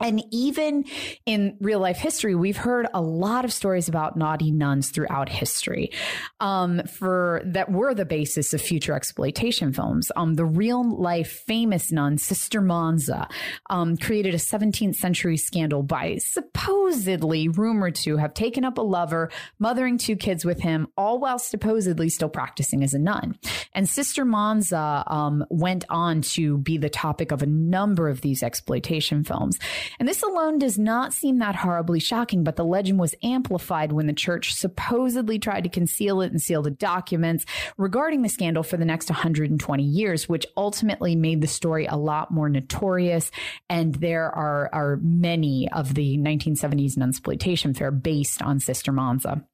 And 0.00 0.24
even 0.30 0.84
in 1.26 1.56
real 1.60 1.78
life 1.78 1.98
history, 1.98 2.34
we've 2.34 2.56
heard 2.56 2.88
a 2.94 3.00
lot 3.00 3.44
of 3.44 3.52
stories 3.52 3.88
about 3.88 4.16
naughty 4.16 4.50
nuns 4.50 4.90
throughout 4.90 5.28
history, 5.28 5.92
um, 6.40 6.82
for 6.84 7.42
that 7.44 7.70
were 7.70 7.94
the 7.94 8.04
basis 8.04 8.54
of 8.54 8.60
future 8.60 8.94
exploitation 8.94 9.72
films. 9.72 10.10
Um, 10.16 10.34
the 10.34 10.44
real 10.44 10.98
life 10.98 11.42
famous 11.46 11.92
nun, 11.92 12.18
Sister 12.18 12.60
Monza, 12.60 13.28
um, 13.68 13.96
created 13.96 14.34
a 14.34 14.38
17th 14.38 14.96
century 14.96 15.36
scandal 15.36 15.82
by 15.82 16.16
supposedly 16.18 17.48
rumored 17.48 17.94
to 17.96 18.16
have 18.16 18.34
taken 18.34 18.64
up 18.64 18.78
a 18.78 18.82
lover, 18.82 19.30
mothering 19.58 19.98
two 19.98 20.16
kids 20.16 20.44
with 20.44 20.60
him, 20.60 20.86
all 20.96 21.18
while 21.18 21.38
supposedly 21.38 22.08
still 22.08 22.28
practicing 22.28 22.82
as 22.82 22.94
a 22.94 22.98
nun. 22.98 23.38
And 23.74 23.88
Sister 23.88 24.24
Monza 24.24 25.04
um, 25.06 25.44
went 25.50 25.84
on 25.90 26.22
to 26.22 26.58
be 26.58 26.78
the 26.78 26.90
topic 26.90 27.32
of 27.32 27.42
a 27.42 27.46
number 27.46 28.08
of 28.08 28.20
these 28.20 28.42
exploitation 28.42 29.24
films. 29.24 29.58
And 29.98 30.08
this 30.08 30.22
alone 30.22 30.58
does 30.58 30.78
not 30.78 31.12
seem 31.12 31.38
that 31.38 31.56
horribly 31.56 32.00
shocking, 32.00 32.44
but 32.44 32.56
the 32.56 32.64
legend 32.64 32.98
was 32.98 33.14
amplified 33.22 33.92
when 33.92 34.06
the 34.06 34.12
church 34.12 34.54
supposedly 34.54 35.38
tried 35.38 35.64
to 35.64 35.70
conceal 35.70 36.20
it 36.20 36.30
and 36.30 36.40
seal 36.40 36.62
the 36.62 36.70
documents 36.70 37.44
regarding 37.76 38.22
the 38.22 38.28
scandal 38.28 38.62
for 38.62 38.76
the 38.76 38.84
next 38.84 39.10
120 39.10 39.82
years, 39.82 40.28
which 40.28 40.46
ultimately 40.56 41.16
made 41.16 41.40
the 41.40 41.46
story 41.46 41.86
a 41.86 41.96
lot 41.96 42.30
more 42.30 42.48
notorious. 42.48 43.30
And 43.68 43.94
there 43.96 44.30
are, 44.30 44.70
are 44.72 44.98
many 45.02 45.70
of 45.72 45.94
the 45.94 46.18
1970s 46.18 46.96
nunsploitation 46.96 47.76
fair 47.76 47.90
based 47.90 48.42
on 48.42 48.60
Sister 48.60 48.92
Monza. 48.92 49.44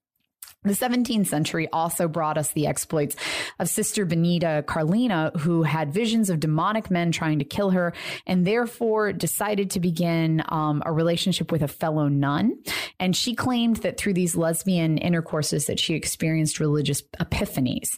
The 0.67 0.73
17th 0.73 1.29
century 1.29 1.69
also 1.73 2.09
brought 2.09 2.37
us 2.37 2.51
the 2.51 2.67
exploits 2.67 3.15
of 3.61 3.69
Sister 3.69 4.05
Benedetta 4.05 4.65
Carlini, 4.67 5.31
who 5.39 5.63
had 5.63 5.93
visions 5.93 6.29
of 6.29 6.41
demonic 6.41 6.91
men 6.91 7.13
trying 7.13 7.39
to 7.39 7.45
kill 7.45 7.71
her 7.71 7.93
and 8.27 8.45
therefore 8.45 9.13
decided 9.13 9.71
to 9.71 9.81
begin 9.81 10.43
um, 10.49 10.83
a 10.85 10.93
relationship 10.93 11.53
with 11.53 11.63
a 11.63 11.69
fellow 11.69 12.09
nun. 12.09 12.59
And 12.99 13.15
she 13.15 13.35
claimed 13.35 13.77
that 13.77 13.97
through 13.97 14.15
these 14.15 14.35
lesbian 14.35 14.99
intercourses 14.99 15.67
that 15.67 15.79
she 15.79 15.95
experienced 15.95 16.59
religious 16.59 17.03
epiphanies. 17.21 17.97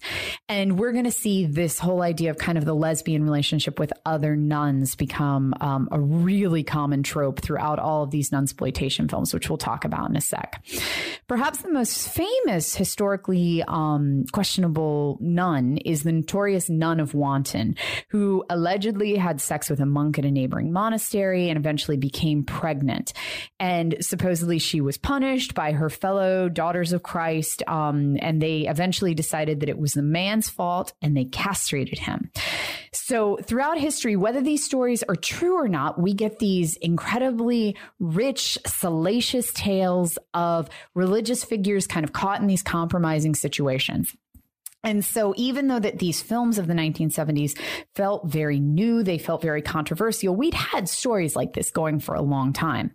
And 0.49 0.79
we're 0.79 0.93
going 0.93 1.05
to 1.05 1.11
see 1.11 1.47
this 1.47 1.79
whole 1.79 2.03
idea 2.03 2.31
of 2.31 2.37
kind 2.37 2.59
of 2.59 2.67
the 2.67 2.75
lesbian 2.75 3.25
relationship 3.25 3.79
with 3.79 3.93
other 4.05 4.37
nuns 4.37 4.95
become 4.95 5.55
um, 5.61 5.89
a 5.91 5.99
really 5.99 6.63
common 6.65 7.03
trope 7.03 7.41
throughout 7.41 7.79
all 7.79 8.03
of 8.03 8.11
these 8.11 8.29
nunsploitation 8.29 9.09
films, 9.09 9.33
which 9.33 9.49
we'll 9.49 9.57
talk 9.57 9.87
about 9.87 10.11
in 10.11 10.17
a 10.17 10.21
sec. 10.21 10.63
Perhaps 11.29 11.63
the 11.63 11.73
most 11.73 12.09
famous 12.09 12.58
famous 12.59 12.75
historically 12.75 13.63
um, 13.69 14.25
questionable 14.33 15.17
nun 15.21 15.77
is 15.79 16.03
the 16.03 16.11
notorious 16.11 16.69
Nun 16.69 16.99
of 16.99 17.15
Watton, 17.15 17.77
who 18.09 18.45
allegedly 18.51 19.17
had 19.17 19.41
sex 19.41 19.71
with 19.71 19.81
a 19.81 19.87
monk 19.87 20.19
at 20.19 20.25
a 20.25 20.31
neighboring 20.31 20.73
monastery 20.73 21.49
and 21.49 21.57
eventually 21.57 21.97
became 21.97 22.43
pregnant. 22.43 23.13
And 23.61 23.97
supposedly 24.01 24.59
she 24.59 24.81
was 24.81 24.99
punished 24.99 25.55
by 25.55 25.73
her 25.73 25.89
fellow 25.89 26.49
daughters 26.49 26.93
of 26.93 27.05
Christ, 27.05 27.63
um, 27.69 28.17
and 28.21 28.43
they 28.43 28.67
eventually 28.67 29.15
decided 29.15 29.61
that 29.61 29.69
it 29.69 29.79
was 29.79 29.93
the 29.93 30.03
man's 30.03 30.49
fault 30.49 30.93
and 31.01 31.17
they 31.17 31.27
castrated 31.27 32.01
him. 32.01 32.31
So 32.93 33.37
throughout 33.37 33.79
history, 33.79 34.17
whether 34.17 34.41
these 34.41 34.65
stories 34.65 35.03
are 35.05 35.15
true 35.15 35.57
or 35.57 35.69
not, 35.69 36.01
we 36.01 36.15
get 36.15 36.41
these 36.41 36.77
incredibly 36.77 37.77
rich, 38.01 38.59
salacious 38.67 39.53
tales 39.53 40.19
of 40.35 40.69
religious 40.95 41.45
figures 41.45 41.87
kind 41.87 42.05
of 42.05 42.13
caught 42.13 42.41
in 42.41 42.48
these 42.49 42.63
compromising 42.63 43.35
situations. 43.35 44.15
And 44.85 45.05
so 45.05 45.35
even 45.37 45.69
though 45.69 45.81
that 45.81 45.99
these 45.99 46.23
films 46.23 46.59
of 46.59 46.67
the 46.67 46.75
1970s 46.75 47.59
felt 47.95 48.27
very 48.27 48.61
new, 48.61 49.03
they 49.03 49.19
felt 49.19 49.43
very 49.43 49.61
controversial, 49.61 50.35
we'd 50.35 50.55
had 50.55 50.89
stories 50.89 51.35
like 51.35 51.53
this 51.53 51.71
going 51.71 52.01
for 52.01 52.15
a 52.15 52.23
long 52.23 52.53
time. 52.53 52.93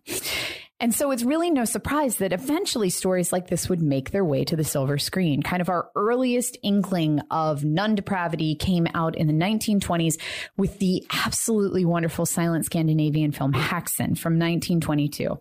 And 0.80 0.94
so 0.94 1.12
it's 1.12 1.24
really 1.24 1.50
no 1.50 1.66
surprise 1.66 2.18
that 2.18 2.34
eventually 2.34 2.90
stories 2.90 3.32
like 3.32 3.48
this 3.48 3.70
would 3.70 3.82
make 3.82 4.12
their 4.12 4.26
way 4.26 4.44
to 4.44 4.56
the 4.56 4.64
silver 4.66 4.98
screen. 4.98 5.42
Kind 5.42 5.62
of 5.62 5.70
our 5.70 5.90
earliest 5.96 6.58
inkling 6.62 7.22
of 7.32 7.64
nun 7.64 7.96
depravity 7.96 8.56
came 8.56 8.88
out 8.94 9.16
in 9.16 9.28
the 9.28 9.34
1920s 9.34 10.20
with 10.58 10.80
the 10.80 11.06
absolutely 11.26 11.86
wonderful 11.86 12.26
silent 12.26 12.66
Scandinavian 12.66 13.32
film 13.32 13.54
Häxan 13.54 14.18
from 14.18 14.34
1922. 14.34 15.40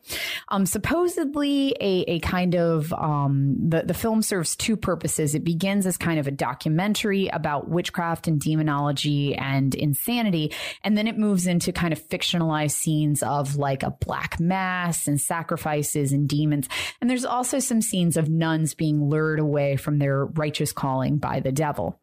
Um, 0.48 0.64
supposedly 0.64 1.74
a, 1.80 2.04
a 2.06 2.20
kind 2.20 2.54
of, 2.54 2.92
um, 2.92 3.56
the, 3.68 3.82
the 3.82 3.94
film 3.94 4.22
serves 4.22 4.54
two 4.54 4.76
purposes. 4.76 5.34
It 5.34 5.44
begins 5.44 5.86
as 5.86 5.96
kind 5.96 6.20
of 6.20 6.28
a 6.28 6.30
documentary 6.30 7.28
about 7.28 7.68
witchcraft 7.68 8.28
and 8.28 8.40
demonology 8.40 9.34
and 9.34 9.74
insanity. 9.74 10.52
And 10.84 10.96
then 10.96 11.08
it 11.08 11.18
moves 11.18 11.46
into 11.46 11.72
kind 11.72 11.92
of 11.92 12.00
fictionalized 12.08 12.72
scenes 12.72 13.22
of 13.22 13.56
like 13.56 13.82
a 13.82 13.90
black 13.90 14.38
mass 14.38 15.08
and 15.08 15.20
sacrifices 15.22 16.12
and 16.12 16.28
demons. 16.28 16.68
And 17.00 17.08
there's 17.08 17.24
also 17.24 17.58
some 17.58 17.80
scenes 17.80 18.16
of 18.16 18.28
nuns 18.28 18.74
being 18.74 19.08
lured 19.08 19.40
away 19.40 19.76
from 19.76 19.98
their 19.98 20.24
righteous 20.24 20.72
calling 20.72 21.18
by 21.18 21.40
the 21.40 21.52
devil. 21.52 22.00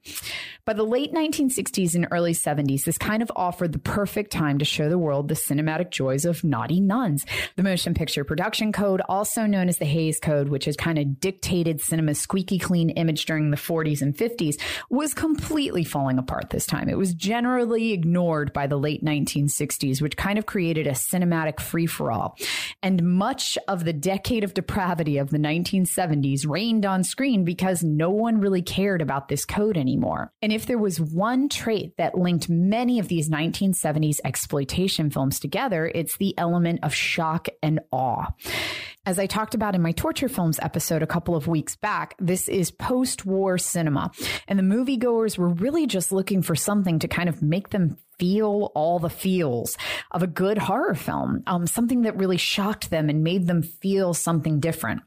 By 0.66 0.74
the 0.74 0.84
late 0.84 1.14
1960s 1.14 1.96
and 1.96 2.08
early 2.12 2.34
70s, 2.34 2.84
this 2.84 2.98
kind 2.98 3.24
of 3.24 3.32
offered 3.36 3.72
the 3.72 3.80
perfect 3.80 4.32
time 4.32 4.60
to 4.60 4.66
show 4.66 4.88
the 4.88 5.00
world 5.00 5.28
the 5.28 5.34
cinematic 5.34 5.90
joys 5.90 6.26
of 6.26 6.44
naughty 6.44 6.80
nuns. 6.80 7.26
The 7.56 7.64
motion 7.64 7.96
picture 7.96 8.24
production 8.24 8.72
code, 8.72 9.02
also 9.10 9.48
known 9.48 9.68
as 9.68 9.80
the 9.80 9.86
Hays 9.86 10.20
Code, 10.20 10.50
which 10.50 10.66
has 10.66 10.76
kind 10.76 11.00
of 11.00 11.20
dictated 11.20 11.82
cinema's 11.82 12.20
squeaky 12.20 12.60
clean 12.60 12.92
image 12.92 13.26
during 13.26 13.50
the 13.50 13.58
40s 13.58 14.02
and 14.02 14.16
50s, 14.16 14.62
was 14.90 15.16
completely 15.16 15.84
falling 15.84 16.20
apart 16.20 16.52
this 16.52 16.68
time. 16.68 16.88
It 16.88 16.98
was 16.98 17.16
generally 17.16 17.92
ignored 17.92 18.54
by 18.54 18.68
the 18.68 18.78
late 18.78 19.04
1960s, 19.04 20.02
which 20.02 20.18
kind 20.18 20.38
of 20.38 20.46
created 20.46 20.86
a 20.86 20.92
cinematic 20.92 21.60
free 21.60 21.88
for 21.88 22.12
all. 22.12 22.38
And 22.84 23.09
much 23.10 23.58
of 23.68 23.84
the 23.84 23.94
decade 23.94 24.44
of 24.44 24.54
depravity 24.54 25.18
of 25.18 25.30
the 25.30 25.38
1970s 25.38 26.48
reigned 26.48 26.86
on 26.86 27.04
screen 27.04 27.44
because 27.44 27.84
no 27.84 28.10
one 28.10 28.40
really 28.40 28.62
cared 28.62 29.02
about 29.02 29.28
this 29.28 29.46
code 29.46 29.78
anymore. 29.78 30.32
And 30.42 30.54
if 30.54 30.66
there 30.66 30.78
was 30.78 31.02
one 31.02 31.50
trait 31.50 31.98
that 31.98 32.18
linked 32.18 32.50
many 32.50 33.00
of 33.00 33.08
these 33.08 33.30
1970s 33.30 34.20
exploitation 34.24 35.10
films 35.10 35.40
together, 35.40 35.92
it's 35.94 36.18
the 36.18 36.38
element 36.38 36.80
of 36.84 36.94
shock 36.94 37.48
and 37.62 37.80
awe. 37.92 38.28
As 39.10 39.18
I 39.18 39.26
talked 39.26 39.56
about 39.56 39.74
in 39.74 39.82
my 39.82 39.92
torture 39.92 40.30
films 40.30 40.60
episode 40.62 41.02
a 41.02 41.08
couple 41.08 41.36
of 41.36 41.48
weeks 41.48 41.76
back, 41.76 42.14
this 42.20 42.48
is 42.48 42.70
post 42.70 43.26
war 43.26 43.58
cinema. 43.58 44.12
And 44.48 44.60
the 44.60 44.62
moviegoers 44.62 45.36
were 45.36 45.50
really 45.50 45.88
just 45.88 46.12
looking 46.12 46.44
for 46.44 46.54
something 46.54 47.00
to 47.00 47.08
kind 47.08 47.28
of 47.28 47.42
make 47.42 47.70
them 47.70 47.98
feel 48.20 48.72
all 48.76 49.00
the 49.00 49.10
feels 49.10 49.80
of 50.12 50.22
a 50.22 50.28
good 50.28 50.60
horror 50.60 50.94
film, 50.94 51.42
um, 51.48 51.66
something 51.66 52.04
that 52.04 52.18
really 52.18 52.38
shocked 52.38 52.92
them 52.92 53.10
and 53.10 53.24
made 53.24 53.48
them 53.48 53.64
feel 53.64 54.14
something 54.14 54.60
different. 54.60 55.02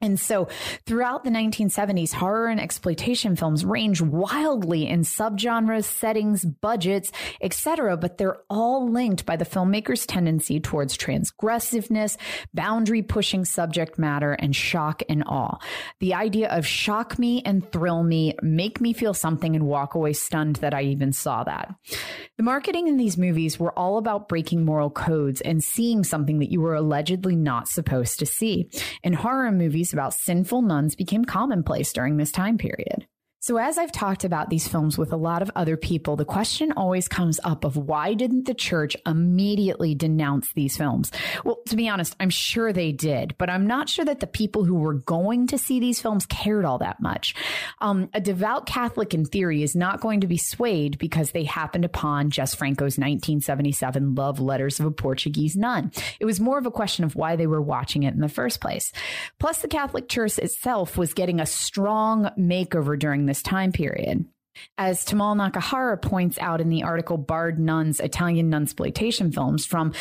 And 0.00 0.18
so 0.18 0.46
throughout 0.86 1.24
the 1.24 1.30
1970s, 1.30 2.12
horror 2.12 2.46
and 2.46 2.60
exploitation 2.60 3.34
films 3.34 3.64
range 3.64 4.00
wildly 4.00 4.86
in 4.86 5.00
subgenres, 5.00 5.84
settings, 5.84 6.44
budgets, 6.44 7.10
etc., 7.42 7.96
but 7.96 8.16
they're 8.16 8.38
all 8.48 8.88
linked 8.88 9.26
by 9.26 9.34
the 9.34 9.44
filmmaker's 9.44 10.06
tendency 10.06 10.60
towards 10.60 10.96
transgressiveness, 10.96 12.16
boundary 12.54 13.02
pushing 13.02 13.44
subject 13.44 13.98
matter, 13.98 14.34
and 14.34 14.54
shock 14.54 15.02
and 15.08 15.24
awe. 15.26 15.58
The 15.98 16.14
idea 16.14 16.48
of 16.48 16.64
shock 16.64 17.18
me 17.18 17.42
and 17.44 17.68
thrill 17.72 18.04
me, 18.04 18.36
make 18.40 18.80
me 18.80 18.92
feel 18.92 19.14
something 19.14 19.56
and 19.56 19.66
walk 19.66 19.96
away 19.96 20.12
stunned 20.12 20.56
that 20.56 20.74
I 20.74 20.82
even 20.82 21.12
saw 21.12 21.42
that. 21.42 21.74
The 22.36 22.44
marketing 22.44 22.86
in 22.86 22.98
these 22.98 23.18
movies 23.18 23.58
were 23.58 23.76
all 23.76 23.98
about 23.98 24.28
breaking 24.28 24.64
moral 24.64 24.90
codes 24.90 25.40
and 25.40 25.62
seeing 25.62 26.04
something 26.04 26.38
that 26.38 26.52
you 26.52 26.60
were 26.60 26.76
allegedly 26.76 27.34
not 27.34 27.66
supposed 27.66 28.20
to 28.20 28.26
see. 28.26 28.70
In 29.02 29.12
horror 29.12 29.50
movies, 29.50 29.87
about 29.92 30.14
sinful 30.14 30.62
nuns 30.62 30.94
became 30.94 31.24
commonplace 31.24 31.92
during 31.92 32.16
this 32.16 32.32
time 32.32 32.58
period. 32.58 33.06
So, 33.40 33.56
as 33.56 33.78
I've 33.78 33.92
talked 33.92 34.24
about 34.24 34.50
these 34.50 34.66
films 34.66 34.98
with 34.98 35.12
a 35.12 35.16
lot 35.16 35.42
of 35.42 35.50
other 35.54 35.76
people, 35.76 36.16
the 36.16 36.24
question 36.24 36.72
always 36.72 37.06
comes 37.06 37.38
up 37.44 37.64
of 37.64 37.76
why 37.76 38.14
didn't 38.14 38.46
the 38.46 38.54
church 38.54 38.96
immediately 39.06 39.94
denounce 39.94 40.52
these 40.54 40.76
films? 40.76 41.12
Well, 41.44 41.60
to 41.68 41.76
be 41.76 41.88
honest, 41.88 42.16
I'm 42.18 42.30
sure 42.30 42.72
they 42.72 42.90
did, 42.90 43.36
but 43.38 43.48
I'm 43.48 43.68
not 43.68 43.88
sure 43.88 44.04
that 44.04 44.18
the 44.18 44.26
people 44.26 44.64
who 44.64 44.74
were 44.74 44.94
going 44.94 45.46
to 45.48 45.58
see 45.58 45.78
these 45.78 46.00
films 46.00 46.26
cared 46.26 46.64
all 46.64 46.78
that 46.78 47.00
much. 47.00 47.36
Um, 47.80 48.10
a 48.12 48.20
devout 48.20 48.66
Catholic, 48.66 49.14
in 49.14 49.24
theory, 49.24 49.62
is 49.62 49.76
not 49.76 50.00
going 50.00 50.22
to 50.22 50.26
be 50.26 50.36
swayed 50.36 50.98
because 50.98 51.30
they 51.30 51.44
happened 51.44 51.84
upon 51.84 52.30
Jess 52.30 52.56
Franco's 52.56 52.98
1977 52.98 54.16
Love 54.16 54.40
Letters 54.40 54.80
of 54.80 54.86
a 54.86 54.90
Portuguese 54.90 55.56
Nun. 55.56 55.92
It 56.18 56.24
was 56.24 56.40
more 56.40 56.58
of 56.58 56.66
a 56.66 56.72
question 56.72 57.04
of 57.04 57.14
why 57.14 57.36
they 57.36 57.46
were 57.46 57.62
watching 57.62 58.02
it 58.02 58.14
in 58.14 58.20
the 58.20 58.28
first 58.28 58.60
place. 58.60 58.92
Plus, 59.38 59.58
the 59.62 59.68
Catholic 59.68 60.08
Church 60.08 60.40
itself 60.40 60.98
was 60.98 61.14
getting 61.14 61.38
a 61.38 61.46
strong 61.46 62.32
makeover 62.36 62.98
during 62.98 63.27
this 63.28 63.42
time 63.42 63.72
period. 63.72 64.24
As 64.76 65.04
Tamao 65.04 65.36
Nakahara 65.36 66.00
points 66.00 66.38
out 66.38 66.60
in 66.60 66.68
the 66.68 66.82
article 66.82 67.16
Barred 67.16 67.58
Nuns, 67.58 68.00
Italian 68.00 68.50
Nunsploitation 68.50 69.32
Films, 69.34 69.66
from 69.66 69.92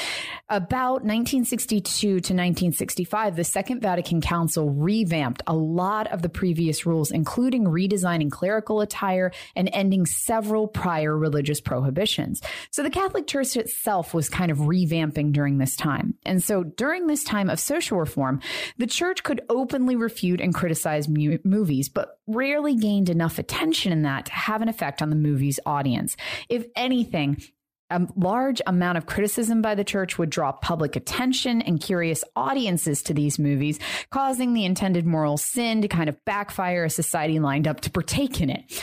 about 0.50 1.04
1962 1.04 2.08
to 2.08 2.16
1965, 2.16 3.36
the 3.36 3.44
Second 3.44 3.82
Vatican 3.82 4.22
Council 4.22 4.70
revamped 4.70 5.42
a 5.48 5.56
lot 5.56 6.08
of 6.08 6.22
the 6.22 6.30
previous 6.30 6.86
rules, 6.86 7.12
including 7.12 7.66
redesigning 7.66 8.32
clerical 8.32 8.82
attire 8.82 9.32
and 9.56 9.70
ending 9.74 10.06
several 10.06 10.68
prior 10.68 11.18
religious 11.18 11.60
prohibitions. 11.60 12.42
So 12.72 12.84
the 12.84 12.90
Catholic 12.90 13.28
Church 13.28 13.56
itself 13.56 14.14
was 14.14 14.30
kind 14.30 14.52
of 14.52 14.60
revamping 14.60 15.34
during 15.34 15.58
this 15.58 15.76
time. 15.76 16.16
And 16.26 16.44
so 16.44 16.64
during 16.64 17.08
this 17.08 17.24
time 17.24 17.50
of 17.50 17.60
social 17.60 17.98
reform, 17.98 18.42
the 18.78 18.88
church 18.88 19.24
could 19.24 19.42
openly 19.50 19.96
refute 19.96 20.42
and 20.42 20.54
criticize 20.54 21.08
mu- 21.08 21.40
movies, 21.44 21.90
but 21.90 22.20
rarely 22.28 22.76
gained 22.76 23.10
enough 23.10 23.40
attention 23.40 23.92
in 23.92 24.02
that 24.04 24.26
to 24.26 24.32
have 24.48 24.62
an 24.62 24.70
effect 24.70 25.02
on 25.02 25.10
the 25.10 25.16
movie's 25.18 25.60
audience. 25.66 26.16
If 26.48 26.66
anything, 26.74 27.44
a 27.90 28.08
large 28.16 28.62
amount 28.66 28.98
of 28.98 29.06
criticism 29.06 29.62
by 29.62 29.76
the 29.76 29.84
church 29.84 30.18
would 30.18 30.30
draw 30.30 30.54
public 30.54 30.96
attention 30.96 31.62
and 31.62 31.82
curious 31.82 32.24
audiences 32.34 33.04
to 33.04 33.14
these 33.14 33.38
movies, 33.38 33.78
causing 34.10 34.54
the 34.54 34.64
intended 34.64 35.06
moral 35.06 35.36
sin 35.36 35.82
to 35.82 35.90
kind 35.90 36.08
of 36.08 36.24
backfire 36.24 36.86
a 36.86 36.90
society 36.90 37.40
lined 37.40 37.68
up 37.68 37.82
to 37.82 37.92
partake 37.92 38.40
in 38.40 38.50
it. 38.50 38.82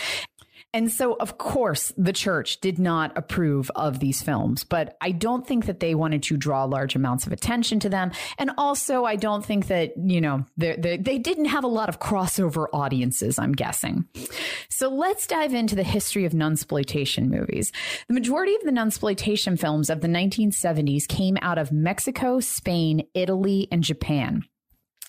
And 0.74 0.90
so, 0.90 1.14
of 1.14 1.38
course, 1.38 1.92
the 1.96 2.12
church 2.12 2.60
did 2.60 2.80
not 2.80 3.16
approve 3.16 3.70
of 3.76 4.00
these 4.00 4.22
films, 4.22 4.64
but 4.64 4.96
I 5.00 5.12
don't 5.12 5.46
think 5.46 5.66
that 5.66 5.78
they 5.78 5.94
wanted 5.94 6.24
to 6.24 6.36
draw 6.36 6.64
large 6.64 6.96
amounts 6.96 7.26
of 7.26 7.32
attention 7.32 7.78
to 7.80 7.88
them. 7.88 8.10
And 8.38 8.50
also, 8.58 9.04
I 9.04 9.14
don't 9.14 9.44
think 9.44 9.68
that, 9.68 9.92
you 9.96 10.20
know, 10.20 10.44
they 10.56 10.98
they 11.00 11.18
didn't 11.18 11.44
have 11.44 11.62
a 11.62 11.68
lot 11.68 11.88
of 11.88 12.00
crossover 12.00 12.66
audiences, 12.72 13.38
I'm 13.38 13.52
guessing. 13.52 14.04
So 14.68 14.88
let's 14.88 15.28
dive 15.28 15.54
into 15.54 15.76
the 15.76 15.84
history 15.84 16.24
of 16.24 16.32
nunsploitation 16.32 17.28
movies. 17.28 17.70
The 18.08 18.14
majority 18.14 18.56
of 18.56 18.62
the 18.62 18.72
nunsploitation 18.72 19.58
films 19.58 19.88
of 19.88 20.00
the 20.00 20.08
1970s 20.08 21.06
came 21.06 21.38
out 21.40 21.58
of 21.58 21.70
Mexico, 21.70 22.40
Spain, 22.40 23.06
Italy, 23.14 23.68
and 23.70 23.84
Japan. 23.84 24.44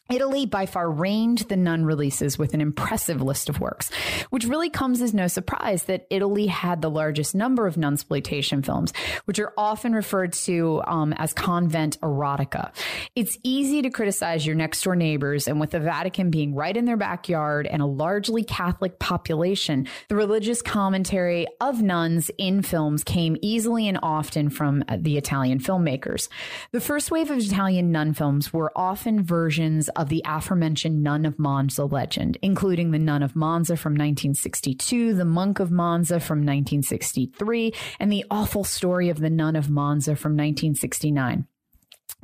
Italy 0.08 0.46
by 0.46 0.68
far 0.68 0.92
reigned 0.92 1.40
the 1.40 1.58
nun 1.58 1.84
releases 1.84 2.38
with 2.38 2.54
an 2.54 2.62
impressive 2.62 3.24
list 3.24 3.50
of 3.50 3.60
works, 3.60 3.90
which 4.30 4.46
really 4.46 4.70
comes 4.70 5.02
as 5.02 5.16
no 5.16 5.26
surprise 5.26 5.86
that 5.86 6.06
Italy 6.12 6.46
had 6.46 6.84
the 6.84 6.92
largest 6.92 7.34
number 7.34 7.66
of 7.66 7.76
nunsploitation 7.76 8.64
films, 8.64 8.94
which 9.26 9.40
are 9.40 9.52
often 9.58 9.94
referred 9.94 10.34
to 10.34 10.84
um, 10.86 11.12
as 11.14 11.34
convent 11.34 12.00
erotica. 12.02 12.72
It's 13.16 13.40
easy 13.42 13.82
to 13.82 13.90
criticize 13.90 14.46
your 14.46 14.56
next 14.56 14.84
door 14.84 14.96
neighbors, 14.96 15.48
and 15.48 15.60
with 15.60 15.72
the 15.72 15.80
Vatican 15.80 16.30
being 16.30 16.54
right 16.54 16.78
in 16.78 16.86
their 16.86 16.98
backyard 16.98 17.66
and 17.66 17.82
a 17.82 17.88
largely 17.88 18.44
Catholic 18.44 19.00
population, 19.00 19.88
the 20.10 20.16
religious 20.16 20.62
commentary 20.62 21.48
of 21.60 21.82
nuns 21.82 22.30
in 22.38 22.62
films 22.62 23.04
came 23.04 23.38
easily 23.42 23.88
and 23.88 23.98
often 24.04 24.50
from 24.52 24.84
the 24.96 25.18
Italian 25.18 25.58
filmmakers. 25.58 26.30
The 26.74 26.80
first 26.80 27.10
wave 27.10 27.32
of 27.32 27.40
Italian 27.40 27.92
nun 27.92 28.14
films 28.14 28.54
were 28.54 28.72
often 28.76 29.24
versions 29.24 29.90
of 29.96 30.10
the 30.10 30.24
aforementioned 30.26 31.02
Nun 31.04 31.26
of 31.26 31.40
Monza 31.40 31.86
legend, 31.86 32.38
including 32.42 32.92
the 32.92 33.00
Nun 33.00 33.24
of 33.24 33.36
Monza 33.36 33.78
from 33.78 33.94
1962, 33.94 35.14
the 35.14 35.26
Monk 35.26 35.60
of 35.60 35.72
Monza 35.72 36.20
from 36.20 36.40
1963, 36.40 37.74
and 38.00 38.12
the 38.12 38.26
awful 38.30 38.64
story 38.64 39.10
of 39.10 39.20
the 39.20 39.30
Nun 39.30 39.56
of 39.56 39.70
Monza 39.70 40.16
from 40.16 40.34
1969. 40.34 41.48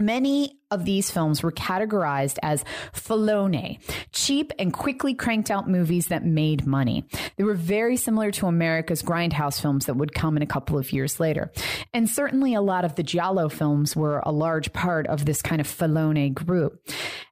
Many 0.02 0.58
of 0.72 0.86
these 0.86 1.12
films 1.12 1.44
were 1.44 1.52
categorized 1.52 2.40
as 2.42 2.64
filone, 2.94 3.78
cheap 4.14 4.52
and 4.58 4.74
quickly 4.74 5.14
cranked 5.14 5.52
out 5.52 5.70
movies 5.70 6.08
that 6.08 6.26
made 6.26 6.66
money. 6.66 7.06
They 7.36 7.44
were 7.44 7.54
very 7.54 7.98
similar 7.98 8.32
to 8.32 8.48
America's 8.48 9.04
grindhouse 9.04 9.62
films 9.62 9.86
that 9.86 9.96
would 9.96 10.16
come 10.16 10.38
in 10.38 10.44
a 10.44 10.48
couple 10.48 10.78
of 10.78 10.92
years 10.92 11.20
later. 11.20 11.52
And 11.94 12.10
certainly 12.10 12.54
a 12.54 12.62
lot 12.62 12.86
of 12.86 12.96
the 12.96 13.04
Giallo 13.04 13.50
films 13.50 13.96
were 13.96 14.24
a 14.26 14.32
large 14.32 14.72
part 14.74 15.08
of 15.08 15.26
this 15.26 15.42
kind 15.42 15.60
of 15.60 15.68
filone 15.68 16.34
group. 16.34 16.82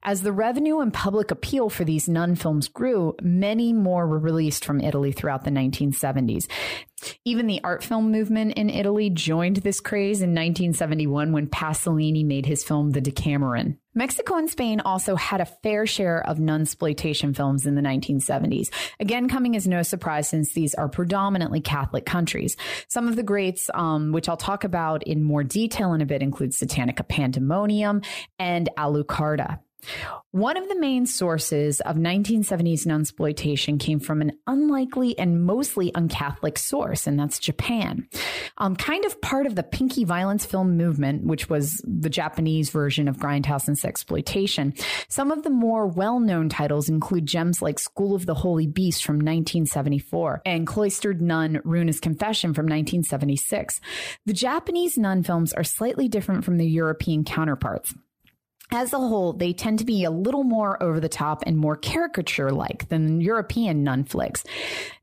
As 0.02 0.22
the 0.22 0.32
revenue 0.32 0.80
and 0.80 0.92
public 0.92 1.30
appeal 1.30 1.68
for 1.68 1.84
these 1.84 2.08
nun 2.08 2.34
films 2.34 2.68
grew, 2.68 3.14
many 3.20 3.72
more 3.72 4.06
were 4.06 4.18
released 4.18 4.64
from 4.64 4.80
Italy 4.80 5.12
throughout 5.12 5.44
the 5.44 5.50
1970s. 5.50 6.46
Even 7.24 7.46
the 7.46 7.60
art 7.64 7.82
film 7.82 8.10
movement 8.12 8.54
in 8.54 8.70
Italy 8.70 9.10
joined 9.10 9.56
this 9.56 9.80
craze 9.80 10.22
in 10.22 10.30
1971 10.30 11.32
when 11.32 11.46
Pasolini 11.46 12.24
made 12.24 12.46
his 12.46 12.64
film 12.64 12.90
The 12.90 13.00
Decameron 13.00 13.78
Mexico 13.94 14.36
and 14.36 14.48
Spain 14.48 14.80
also 14.80 15.16
had 15.16 15.40
a 15.40 15.44
fair 15.46 15.84
share 15.84 16.24
of 16.24 16.38
nunsploitation 16.38 17.34
films 17.34 17.66
in 17.66 17.74
the 17.74 17.82
1970s. 17.82 18.70
Again, 19.00 19.28
coming 19.28 19.56
as 19.56 19.66
no 19.66 19.82
surprise 19.82 20.28
since 20.28 20.52
these 20.52 20.74
are 20.74 20.88
predominantly 20.88 21.60
Catholic 21.60 22.06
countries. 22.06 22.56
Some 22.88 23.08
of 23.08 23.16
the 23.16 23.24
greats, 23.24 23.68
um, 23.74 24.12
which 24.12 24.28
I'll 24.28 24.36
talk 24.36 24.62
about 24.62 25.02
in 25.02 25.24
more 25.24 25.42
detail 25.42 25.92
in 25.92 26.00
a 26.00 26.06
bit, 26.06 26.22
include 26.22 26.52
Satanico 26.52 27.06
Pandemonium 27.06 28.02
and 28.38 28.68
Alucarda. 28.78 29.58
One 30.32 30.56
of 30.56 30.68
the 30.68 30.78
main 30.78 31.06
sources 31.06 31.80
of 31.80 31.96
1970s 31.96 32.86
nunsploitation 32.86 33.80
came 33.80 33.98
from 33.98 34.20
an 34.20 34.32
unlikely 34.46 35.18
and 35.18 35.44
mostly 35.44 35.90
uncatholic 35.92 36.56
source, 36.56 37.06
and 37.06 37.18
that's 37.18 37.38
Japan. 37.38 38.08
Um, 38.58 38.76
kind 38.76 39.04
of 39.04 39.20
part 39.20 39.46
of 39.46 39.56
the 39.56 39.62
pinky 39.62 40.04
violence 40.04 40.44
film 40.44 40.76
movement, 40.76 41.24
which 41.24 41.48
was 41.48 41.82
the 41.84 42.10
Japanese 42.10 42.70
version 42.70 43.08
of 43.08 43.16
grindhouse 43.16 43.66
and 43.66 43.76
sexploitation. 43.76 44.80
Some 45.08 45.30
of 45.30 45.42
the 45.42 45.50
more 45.50 45.86
well-known 45.86 46.48
titles 46.48 46.88
include 46.88 47.26
gems 47.26 47.60
like 47.60 47.78
School 47.78 48.14
of 48.14 48.26
the 48.26 48.34
Holy 48.34 48.66
Beast 48.66 49.04
from 49.04 49.16
1974 49.16 50.42
and 50.46 50.66
Cloistered 50.66 51.20
Nun 51.20 51.60
Runa's 51.64 52.00
Confession 52.00 52.54
from 52.54 52.66
1976. 52.66 53.80
The 54.26 54.32
Japanese 54.32 54.96
nun 54.96 55.22
films 55.22 55.52
are 55.52 55.64
slightly 55.64 56.08
different 56.08 56.44
from 56.44 56.58
their 56.58 56.66
European 56.66 57.24
counterparts 57.24 57.94
as 58.72 58.92
a 58.92 58.98
whole, 58.98 59.32
they 59.32 59.52
tend 59.52 59.80
to 59.80 59.84
be 59.84 60.04
a 60.04 60.10
little 60.10 60.44
more 60.44 60.80
over 60.82 61.00
the 61.00 61.08
top 61.08 61.42
and 61.46 61.56
more 61.56 61.76
caricature 61.76 62.50
like 62.50 62.88
than 62.88 63.20
European 63.20 63.82
nun 63.82 64.04
flicks. 64.04 64.44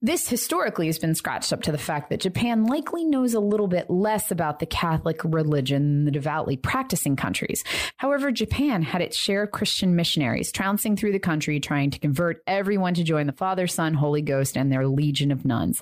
This 0.01 0.29
historically 0.29 0.85
has 0.85 0.99
been 0.99 1.15
scratched 1.15 1.51
up 1.51 1.63
to 1.63 1.71
the 1.71 1.77
fact 1.77 2.09
that 2.09 2.21
Japan 2.21 2.65
likely 2.65 3.03
knows 3.03 3.33
a 3.33 3.39
little 3.39 3.67
bit 3.67 3.89
less 3.89 4.31
about 4.31 4.59
the 4.59 4.65
Catholic 4.65 5.21
religion 5.23 5.83
than 5.83 6.05
the 6.05 6.11
devoutly 6.11 6.55
practicing 6.55 7.15
countries. 7.15 7.63
However, 7.97 8.31
Japan 8.31 8.83
had 8.83 9.01
its 9.01 9.17
share 9.17 9.43
of 9.43 9.51
Christian 9.51 9.95
missionaries 9.95 10.51
trouncing 10.51 10.95
through 10.95 11.11
the 11.11 11.19
country 11.19 11.59
trying 11.59 11.91
to 11.91 11.99
convert 11.99 12.43
everyone 12.47 12.93
to 12.93 13.03
join 13.03 13.27
the 13.27 13.33
Father, 13.33 13.67
Son, 13.67 13.93
Holy 13.93 14.21
Ghost, 14.21 14.55
and 14.55 14.71
their 14.71 14.87
legion 14.87 15.31
of 15.31 15.45
nuns. 15.45 15.81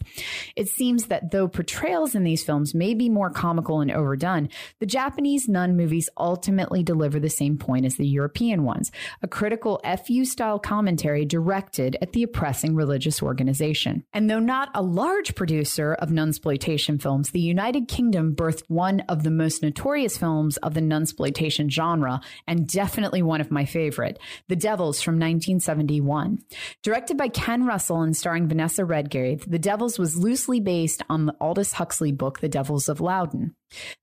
It 0.55 0.69
seems 0.69 1.07
that 1.07 1.31
though 1.31 1.47
portrayals 1.47 2.15
in 2.15 2.23
these 2.23 2.43
films 2.43 2.73
may 2.73 2.93
be 2.93 3.09
more 3.09 3.29
comical 3.29 3.81
and 3.81 3.91
overdone, 3.91 4.49
the 4.79 4.85
Japanese 4.85 5.47
nun 5.47 5.77
movies 5.77 6.09
ultimately 6.17 6.81
deliver 6.81 7.19
the 7.19 7.29
same 7.29 7.57
point 7.57 7.74
point 7.75 7.85
as 7.85 7.97
the 7.97 8.07
European 8.07 8.63
ones, 8.63 8.89
a 9.21 9.27
critical 9.27 9.81
FU 10.05 10.23
style 10.23 10.59
commentary 10.59 11.25
directed 11.25 11.97
at 12.01 12.13
the 12.13 12.23
oppressing 12.23 12.73
religious 12.73 13.21
organization. 13.21 14.05
And 14.13 14.29
though 14.29 14.39
not 14.39 14.69
a 14.73 14.81
large 14.81 15.35
producer 15.35 15.93
of 15.95 16.07
nunsploitation 16.07 17.01
films, 17.01 17.31
the 17.31 17.41
United 17.41 17.89
Kingdom 17.89 18.33
birthed 18.33 18.63
one 18.69 19.01
of 19.09 19.23
the 19.23 19.31
most 19.31 19.61
notorious 19.61 20.17
films 20.17 20.55
of 20.57 20.73
the 20.73 20.79
nunsploitation 20.79 21.69
genre, 21.69 22.21
and 22.47 22.65
definitely 22.65 23.21
one 23.21 23.41
of 23.41 23.51
my 23.51 23.65
favorite, 23.65 24.19
The 24.47 24.55
Devils 24.55 25.01
from 25.01 25.15
1971. 25.15 26.39
Directed 26.81 27.17
by 27.17 27.27
Ken 27.27 27.65
Russell 27.65 28.03
and 28.03 28.15
starring 28.15 28.47
Vanessa 28.47 28.85
Redgrave, 28.85 29.51
The 29.51 29.59
Devils 29.59 29.99
was 29.99 30.15
loosely 30.15 30.61
based 30.61 31.03
on 31.09 31.25
the 31.25 31.35
Aldous 31.41 31.73
Huxley 31.73 32.13
book, 32.13 32.39
The 32.39 32.47
Devils 32.47 32.87
of 32.87 33.01
Loudun. 33.01 33.51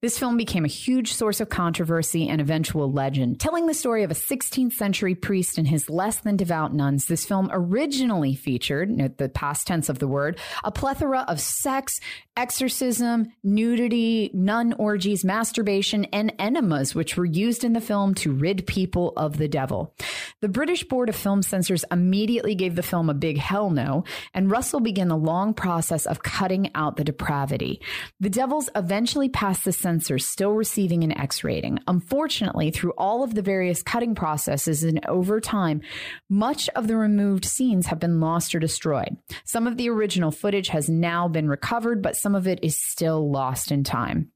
This 0.01 0.19
film 0.19 0.37
became 0.37 0.65
a 0.65 0.69
huge 0.69 1.13
source 1.15 1.41
of 1.41 1.49
controversy 1.49 2.29
and 2.29 2.41
eventual 2.41 2.93
legend. 2.93 3.39
Telling 3.63 3.71
the 3.71 3.79
story 3.79 4.03
of 4.03 4.11
a 4.11 4.15
16th 4.15 4.73
century 4.73 5.15
priest 5.15 5.57
and 5.57 5.69
his 5.69 5.89
less 5.89 6.19
than 6.19 6.37
devout 6.37 6.75
nuns, 6.75 7.07
this 7.07 7.25
film 7.25 7.49
originally 7.53 8.35
featured, 8.35 8.91
note 8.91 9.19
the 9.19 9.29
past 9.29 9.69
tense 9.69 9.89
of 9.89 10.01
the 10.01 10.09
word, 10.09 10.41
a 10.65 10.73
plethora 10.73 11.25
of 11.29 11.39
sex, 11.39 12.01
exorcism, 12.37 13.33
nudity, 13.45 14.33
nun 14.35 14.73
orgies, 14.79 15.25
masturbation, 15.25 16.07
and 16.07 16.33
enemas, 16.41 16.93
which 16.93 17.17
were 17.17 17.25
used 17.25 17.63
in 17.63 17.73
the 17.73 17.81
film 17.81 18.17
to 18.17 18.33
rid 18.33 18.67
people 18.67 19.13
of 19.17 19.37
the 19.37 19.47
devil. 19.47 19.95
The 20.41 20.49
British 20.49 20.83
Board 20.83 21.09
of 21.09 21.15
Film 21.15 21.43
Censors 21.43 21.85
immediately 21.93 22.57
gave 22.57 22.75
the 22.75 22.83
film 22.83 23.09
a 23.09 23.15
big 23.15 23.39
hell 23.39 23.71
no, 23.71 24.03
and 24.35 24.51
Russell 24.51 24.81
began 24.81 25.07
the 25.07 25.17
long 25.17 25.55
process 25.55 26.05
of 26.05 26.25
cutting 26.25 26.73
out 26.75 26.97
the 26.97 27.05
depravity. 27.05 27.81
The 28.19 28.31
Devils 28.31 28.69
eventually 28.75 29.29
passed 29.29 29.65
the 29.65 29.73
censors, 29.73 30.27
still 30.27 30.53
receiving 30.53 31.05
an 31.05 31.17
X 31.17 31.45
rating. 31.45 31.79
Unfortunately, 31.87 32.73
through 32.73 32.95
all 32.99 33.23
of 33.23 33.37
the 33.37 33.43
various 33.53 33.83
cutting 33.83 34.15
processes 34.15 34.83
and 34.83 35.05
over 35.07 35.39
time, 35.39 35.83
much 36.31 36.71
of 36.71 36.89
the 36.89 36.97
removed 36.97 37.45
scenes 37.45 37.85
have 37.89 38.01
been 38.01 38.19
lost 38.19 38.55
or 38.55 38.59
destroyed. 38.59 39.15
Some 39.45 39.67
of 39.67 39.77
the 39.77 39.91
original 39.91 40.31
footage 40.31 40.69
has 40.69 40.89
now 40.89 41.29
been 41.29 41.51
recovered, 41.51 42.01
but 42.01 42.17
some 42.17 42.35
of 42.35 42.49
it 42.49 42.61
is 42.63 42.75
still 42.79 43.31
lost 43.31 43.71
in 43.71 43.85
time. 43.85 44.31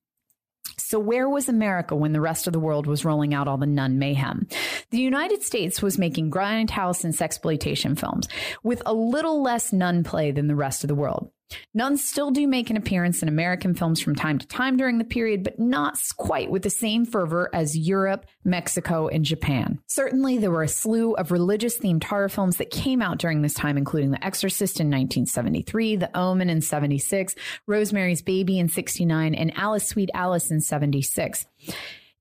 So, 0.76 0.98
where 0.98 1.31
was 1.31 1.48
America 1.48 1.96
when 1.96 2.12
the 2.12 2.20
rest 2.20 2.46
of 2.46 2.52
the 2.52 2.61
world 2.61 2.87
was 2.87 3.07
rolling 3.07 3.33
out 3.33 3.48
all 3.48 3.57
the 3.57 3.64
nun 3.64 3.98
mayhem? 3.98 4.46
The 4.90 4.98
United 4.98 5.42
States 5.42 5.81
was 5.81 5.98
making 5.98 6.31
grindhouse 6.31 7.02
and 7.02 7.14
sexploitation 7.14 7.98
films 7.98 8.29
with 8.62 8.83
a 8.85 8.92
little 8.92 9.42
less 9.42 9.72
nun 9.72 10.05
play 10.05 10.31
than 10.31 10.46
the 10.46 10.55
rest 10.55 10.85
of 10.85 10.88
the 10.88 10.94
world. 10.94 11.31
Nuns 11.74 12.02
still 12.02 12.30
do 12.30 12.46
make 12.46 12.70
an 12.70 12.76
appearance 12.76 13.22
in 13.22 13.28
American 13.28 13.74
films 13.74 14.00
from 14.00 14.14
time 14.14 14.38
to 14.38 14.46
time 14.46 14.76
during 14.76 14.98
the 14.98 15.04
period, 15.04 15.44
but 15.44 15.59
not 15.59 15.98
quite 16.16 16.50
with 16.50 16.62
the 16.62 16.70
same 16.70 17.04
fervor 17.04 17.50
as 17.52 17.76
Europe, 17.76 18.26
Mexico, 18.44 19.09
and 19.09 19.24
Japan. 19.24 19.78
Certainly, 19.87 20.38
there 20.38 20.50
were 20.50 20.62
a 20.62 20.68
slew 20.68 21.14
of 21.14 21.30
religious 21.30 21.78
themed 21.78 22.04
horror 22.04 22.28
films 22.28 22.56
that 22.56 22.70
came 22.70 23.02
out 23.02 23.18
during 23.18 23.42
this 23.42 23.54
time, 23.54 23.76
including 23.76 24.11
The 24.11 24.24
Exorcist 24.24 24.80
in 24.80 24.87
1973, 24.87 25.96
The 25.96 26.16
Omen 26.16 26.50
in 26.50 26.61
76, 26.61 27.35
Rosemary's 27.66 28.22
Baby 28.22 28.59
in 28.59 28.68
69, 28.68 29.35
and 29.35 29.56
Alice 29.56 29.87
Sweet 29.87 30.11
Alice 30.14 30.50
in 30.50 30.61
76. 30.61 31.46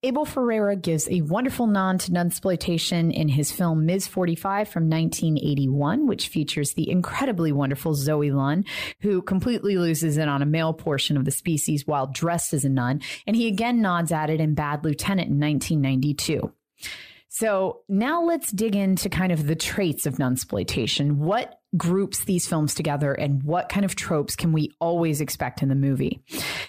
Abel 0.06 0.24
Ferrara 0.24 0.76
gives 0.76 1.10
a 1.10 1.22
wonderful 1.22 1.66
nod 1.66 2.00
to 2.02 2.12
nunsploitation 2.12 3.12
in 3.12 3.28
his 3.28 3.52
film 3.52 3.88
Ms. 3.88 4.06
45 4.06 4.70
from 4.70 4.84
1981, 4.88 6.06
which 6.06 6.28
features 6.28 6.74
the 6.74 6.88
incredibly 6.92 7.52
wonderful 7.52 7.96
Zoe 7.96 8.30
Lund, 8.30 8.68
who 9.02 9.24
completely 9.24 9.80
loses 9.80 10.18
it 10.18 10.28
on 10.28 10.44
a 10.44 10.46
male 10.46 10.74
portion 10.74 11.18
of 11.18 11.26
the 11.26 11.32
species 11.32 11.88
while 11.88 12.06
dressed 12.06 12.54
as 12.54 12.64
a 12.64 12.70
nun. 12.70 13.02
And 13.26 13.36
he 13.36 13.48
again 13.48 13.82
nods 13.82 14.12
at 14.12 14.30
it 14.30 14.40
in 14.40 14.54
Bad 14.54 14.84
Lieutenant 14.84 15.32
in 15.32 15.40
1992. 15.40 16.52
So 17.38 17.82
now 17.90 18.24
let's 18.24 18.50
dig 18.50 18.78
into 18.78 19.10
kind 19.10 19.34
of 19.34 19.46
the 19.46 19.58
traits 19.58 20.06
of 20.06 20.16
nunsploitation. 20.16 21.18
What 21.18 21.60
groups 21.76 22.24
these 22.24 22.48
films 22.48 22.74
together 22.74 23.12
and 23.12 23.44
what 23.44 23.68
kind 23.68 23.84
of 23.84 23.94
tropes 23.94 24.38
can 24.38 24.54
we 24.54 24.72
always 24.80 25.20
expect 25.20 25.62
in 25.62 25.68
the 25.68 25.76
movie. 25.76 26.22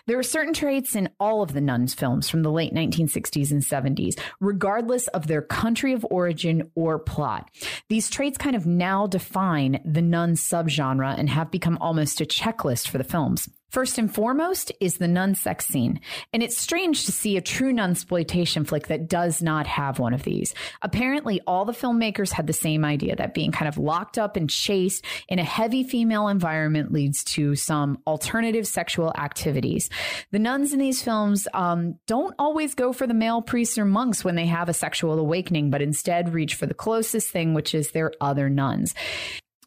There 0.06 0.18
are 0.18 0.24
certain 0.24 0.52
traits 0.52 0.96
in 0.96 1.08
all 1.20 1.42
of 1.42 1.52
the 1.52 1.60
nuns 1.60 1.94
films 1.94 2.28
from 2.28 2.42
the 2.42 2.50
late 2.50 2.74
1960s 2.74 3.52
and 3.52 3.62
70s, 3.62 4.18
regardless 4.40 5.06
of 5.08 5.28
their 5.28 5.42
country 5.42 5.92
of 5.92 6.04
origin 6.10 6.72
or 6.74 6.98
plot. 6.98 7.48
These 7.88 8.10
traits 8.10 8.36
kind 8.36 8.56
of 8.56 8.66
now 8.66 9.06
define 9.06 9.80
the 9.84 10.02
nun 10.02 10.34
subgenre 10.34 11.16
and 11.16 11.30
have 11.30 11.52
become 11.52 11.78
almost 11.80 12.20
a 12.20 12.24
checklist 12.24 12.88
for 12.88 12.98
the 12.98 13.04
films. 13.04 13.48
First 13.70 13.98
and 13.98 14.12
foremost 14.12 14.72
is 14.80 14.98
the 14.98 15.08
nun 15.08 15.34
sex 15.34 15.66
scene. 15.66 16.00
And 16.32 16.42
it's 16.42 16.56
strange 16.56 17.04
to 17.06 17.12
see 17.12 17.36
a 17.36 17.40
true 17.40 17.72
nunsploitation 17.72 18.66
flick 18.66 18.86
that 18.86 19.08
does 19.08 19.42
not 19.42 19.66
have 19.66 19.98
one 19.98 20.14
of 20.14 20.22
these. 20.22 20.54
Apparently, 20.82 21.40
all 21.46 21.64
the 21.64 21.72
filmmakers 21.72 22.30
had 22.30 22.46
the 22.46 22.52
same 22.52 22.84
idea 22.84 23.16
that 23.16 23.34
being 23.34 23.52
kind 23.52 23.68
of 23.68 23.76
locked 23.76 24.18
up 24.18 24.36
and 24.36 24.48
chaste 24.48 25.04
in 25.28 25.38
a 25.38 25.44
heavy 25.44 25.82
female 25.82 26.28
environment 26.28 26.92
leads 26.92 27.24
to 27.24 27.54
some 27.54 27.98
alternative 28.06 28.66
sexual 28.66 29.12
activities. 29.16 29.90
The 30.30 30.38
nuns 30.38 30.72
in 30.72 30.78
these 30.78 31.02
films 31.02 31.48
um, 31.52 31.98
don't 32.06 32.34
always 32.38 32.74
go 32.74 32.92
for 32.92 33.06
the 33.06 33.14
male 33.14 33.42
priests 33.42 33.78
or 33.78 33.84
monks 33.84 34.24
when 34.24 34.36
they 34.36 34.46
have 34.46 34.68
a 34.68 34.74
sexual 34.74 35.18
awakening, 35.18 35.70
but 35.70 35.82
instead 35.82 36.32
reach 36.32 36.54
for 36.54 36.66
the 36.66 36.74
closest 36.74 37.30
thing, 37.30 37.52
which 37.52 37.74
is 37.74 37.90
their 37.90 38.12
other 38.20 38.48
nuns. 38.48 38.94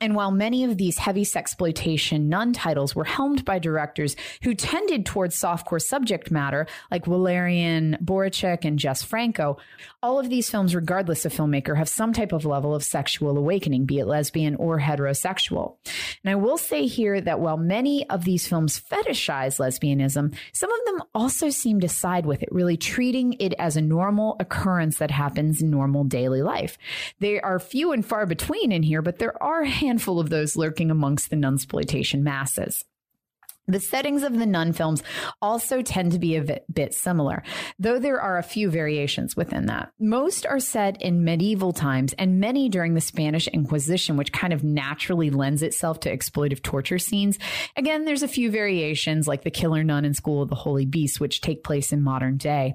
And 0.01 0.15
while 0.15 0.31
many 0.31 0.63
of 0.63 0.77
these 0.77 0.97
heavy 0.97 1.25
sexploitation 1.25 2.27
nun 2.27 2.53
titles 2.53 2.95
were 2.95 3.03
helmed 3.03 3.43
by 3.43 3.59
directors 3.59 4.15
who 4.43 4.55
tended 4.55 5.05
towards 5.05 5.39
softcore 5.39 5.81
subject 5.81 6.31
matter, 6.31 6.67
like 6.89 7.03
Walerian 7.03 8.01
Borowczyk 8.01 8.63
and 8.63 8.79
Jess 8.79 9.03
Franco, 9.03 9.57
all 10.01 10.17
of 10.17 10.29
these 10.29 10.49
films, 10.49 10.73
regardless 10.73 11.25
of 11.25 11.33
filmmaker, 11.33 11.75
have 11.75 11.89
some 11.89 12.13
type 12.13 12.31
of 12.31 12.45
level 12.45 12.73
of 12.73 12.83
sexual 12.83 13.37
awakening, 13.37 13.85
be 13.85 13.99
it 13.99 14.05
lesbian 14.05 14.55
or 14.55 14.79
heterosexual. 14.79 15.75
And 16.23 16.31
I 16.31 16.35
will 16.35 16.57
say 16.57 16.85
here 16.85 17.19
that 17.19 17.41
while 17.41 17.57
many 17.57 18.09
of 18.09 18.23
these 18.23 18.47
films 18.47 18.79
fetishize 18.79 19.59
lesbianism, 19.59 20.33
some 20.53 20.71
of 20.71 20.85
them 20.85 21.03
also 21.13 21.49
seem 21.49 21.81
to 21.81 21.89
side 21.89 22.25
with 22.25 22.41
it, 22.41 22.49
really 22.53 22.77
treating 22.77 23.33
it 23.33 23.53
as 23.59 23.75
a 23.75 23.81
normal 23.81 24.37
occurrence 24.39 24.99
that 24.99 25.11
happens 25.11 25.61
in 25.61 25.69
normal 25.69 26.05
daily 26.05 26.41
life. 26.41 26.77
They 27.19 27.41
are 27.41 27.59
few 27.59 27.91
and 27.91 28.05
far 28.05 28.25
between 28.25 28.71
in 28.71 28.83
here, 28.83 29.01
but 29.01 29.19
there 29.19 29.41
are 29.43 29.63
handful 29.89 30.19
of 30.19 30.29
those 30.29 30.55
lurking 30.55 30.91
amongst 30.91 31.31
the 31.31 31.35
nunsploitation 31.35 32.21
masses. 32.21 32.85
The 33.67 33.79
settings 33.79 34.23
of 34.23 34.37
the 34.37 34.47
nun 34.47 34.73
films 34.73 35.03
also 35.43 35.83
tend 35.83 36.11
to 36.13 36.19
be 36.19 36.35
a 36.35 36.43
bit, 36.43 36.65
bit, 36.73 36.93
similar, 36.93 37.43
though 37.77 37.99
there 37.99 38.19
are 38.19 38.39
a 38.39 38.43
few 38.43 38.69
variations 38.69 39.35
within 39.35 39.67
that. 39.67 39.91
Most 39.99 40.47
are 40.47 40.59
set 40.59 40.99
in 41.03 41.23
medieval 41.23 41.71
times 41.71 42.13
and 42.13 42.39
many 42.39 42.67
during 42.69 42.95
the 42.95 43.01
Spanish 43.01 43.47
Inquisition, 43.47 44.17
which 44.17 44.31
kind 44.31 44.53
of 44.53 44.63
naturally 44.63 45.29
lends 45.29 45.61
itself 45.61 45.99
to 46.01 46.15
exploitive 46.15 46.63
torture 46.63 46.97
scenes. 46.97 47.37
Again, 47.75 48.05
there's 48.05 48.23
a 48.23 48.27
few 48.27 48.49
variations 48.49 49.27
like 49.27 49.43
the 49.43 49.51
killer 49.51 49.83
nun 49.83 50.05
in 50.05 50.15
School 50.15 50.41
of 50.41 50.49
the 50.49 50.55
Holy 50.55 50.85
Beast, 50.85 51.19
which 51.19 51.41
take 51.41 51.63
place 51.63 51.93
in 51.93 52.01
modern 52.01 52.37
day. 52.37 52.73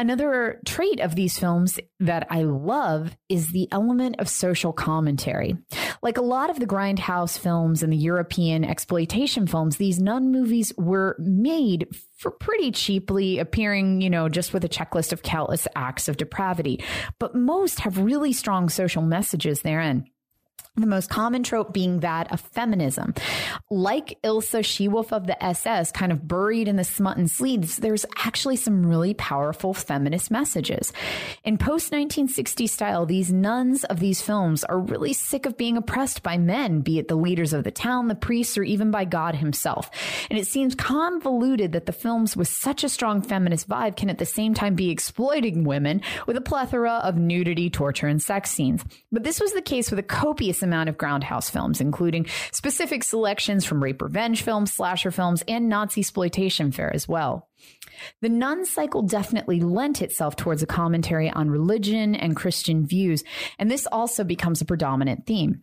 Another 0.00 0.62
trait 0.64 0.98
of 0.98 1.14
these 1.14 1.38
films 1.38 1.78
that 1.98 2.26
I 2.30 2.44
love 2.44 3.14
is 3.28 3.52
the 3.52 3.68
element 3.70 4.16
of 4.18 4.30
social 4.30 4.72
commentary. 4.72 5.58
Like 6.00 6.16
a 6.16 6.22
lot 6.22 6.48
of 6.48 6.58
the 6.58 6.66
grindhouse 6.66 7.38
films 7.38 7.82
and 7.82 7.92
the 7.92 7.98
European 7.98 8.64
exploitation 8.64 9.46
films, 9.46 9.76
these 9.76 10.00
nun 10.00 10.32
movies 10.32 10.72
were 10.78 11.16
made 11.18 11.86
for 12.16 12.30
pretty 12.30 12.70
cheaply, 12.70 13.38
appearing, 13.40 14.00
you 14.00 14.08
know, 14.08 14.30
just 14.30 14.54
with 14.54 14.64
a 14.64 14.70
checklist 14.70 15.12
of 15.12 15.22
countless 15.22 15.68
acts 15.76 16.08
of 16.08 16.16
depravity. 16.16 16.82
But 17.18 17.34
most 17.34 17.80
have 17.80 17.98
really 17.98 18.32
strong 18.32 18.70
social 18.70 19.02
messages 19.02 19.60
therein. 19.60 20.06
The 20.76 20.86
most 20.86 21.10
common 21.10 21.42
trope 21.42 21.72
being 21.72 22.00
that 22.00 22.30
of 22.32 22.40
feminism. 22.40 23.12
Like 23.70 24.16
Ilse 24.22 24.54
She-Wolf 24.62 25.12
of 25.12 25.26
the 25.26 25.42
SS, 25.44 25.90
kind 25.90 26.12
of 26.12 26.28
buried 26.28 26.68
in 26.68 26.76
the 26.76 26.84
smut 26.84 27.16
and 27.16 27.28
sleeves, 27.28 27.78
there's 27.78 28.06
actually 28.18 28.54
some 28.54 28.86
really 28.86 29.12
powerful 29.14 29.74
feminist 29.74 30.30
messages. 30.30 30.92
In 31.42 31.58
post 31.58 31.90
1960 31.90 32.68
style, 32.68 33.04
these 33.04 33.32
nuns 33.32 33.82
of 33.82 33.98
these 33.98 34.22
films 34.22 34.62
are 34.62 34.78
really 34.78 35.12
sick 35.12 35.44
of 35.44 35.56
being 35.56 35.76
oppressed 35.76 36.22
by 36.22 36.38
men, 36.38 36.82
be 36.82 37.00
it 37.00 37.08
the 37.08 37.16
leaders 37.16 37.52
of 37.52 37.64
the 37.64 37.72
town, 37.72 38.06
the 38.06 38.14
priests, 38.14 38.56
or 38.56 38.62
even 38.62 38.92
by 38.92 39.04
God 39.04 39.34
himself. 39.34 39.90
And 40.30 40.38
it 40.38 40.46
seems 40.46 40.76
convoluted 40.76 41.72
that 41.72 41.86
the 41.86 41.92
films 41.92 42.36
with 42.36 42.48
such 42.48 42.84
a 42.84 42.88
strong 42.88 43.22
feminist 43.22 43.68
vibe 43.68 43.96
can 43.96 44.08
at 44.08 44.18
the 44.18 44.24
same 44.24 44.54
time 44.54 44.76
be 44.76 44.90
exploiting 44.90 45.64
women 45.64 46.00
with 46.28 46.36
a 46.36 46.40
plethora 46.40 47.00
of 47.02 47.16
nudity, 47.16 47.70
torture, 47.70 48.06
and 48.06 48.22
sex 48.22 48.52
scenes. 48.52 48.84
But 49.10 49.24
this 49.24 49.40
was 49.40 49.52
the 49.52 49.62
case 49.62 49.90
with 49.90 49.98
a 49.98 50.04
copious 50.04 50.59
amount 50.62 50.88
of 50.88 50.96
Grindhouse 50.96 51.50
films, 51.50 51.80
including 51.80 52.26
specific 52.52 53.04
selections 53.04 53.64
from 53.64 53.82
rape 53.82 54.02
revenge 54.02 54.42
films, 54.42 54.72
slasher 54.72 55.10
films, 55.10 55.42
and 55.48 55.68
Nazi 55.68 56.00
exploitation 56.00 56.72
fare 56.72 56.92
as 56.94 57.06
well. 57.06 57.48
The 58.20 58.28
nun 58.28 58.64
cycle 58.66 59.02
definitely 59.02 59.60
lent 59.60 60.02
itself 60.02 60.36
towards 60.36 60.62
a 60.62 60.66
commentary 60.66 61.30
on 61.30 61.50
religion 61.50 62.14
and 62.14 62.34
Christian 62.34 62.86
views, 62.86 63.22
and 63.58 63.70
this 63.70 63.86
also 63.86 64.24
becomes 64.24 64.60
a 64.60 64.64
predominant 64.64 65.26
theme. 65.26 65.62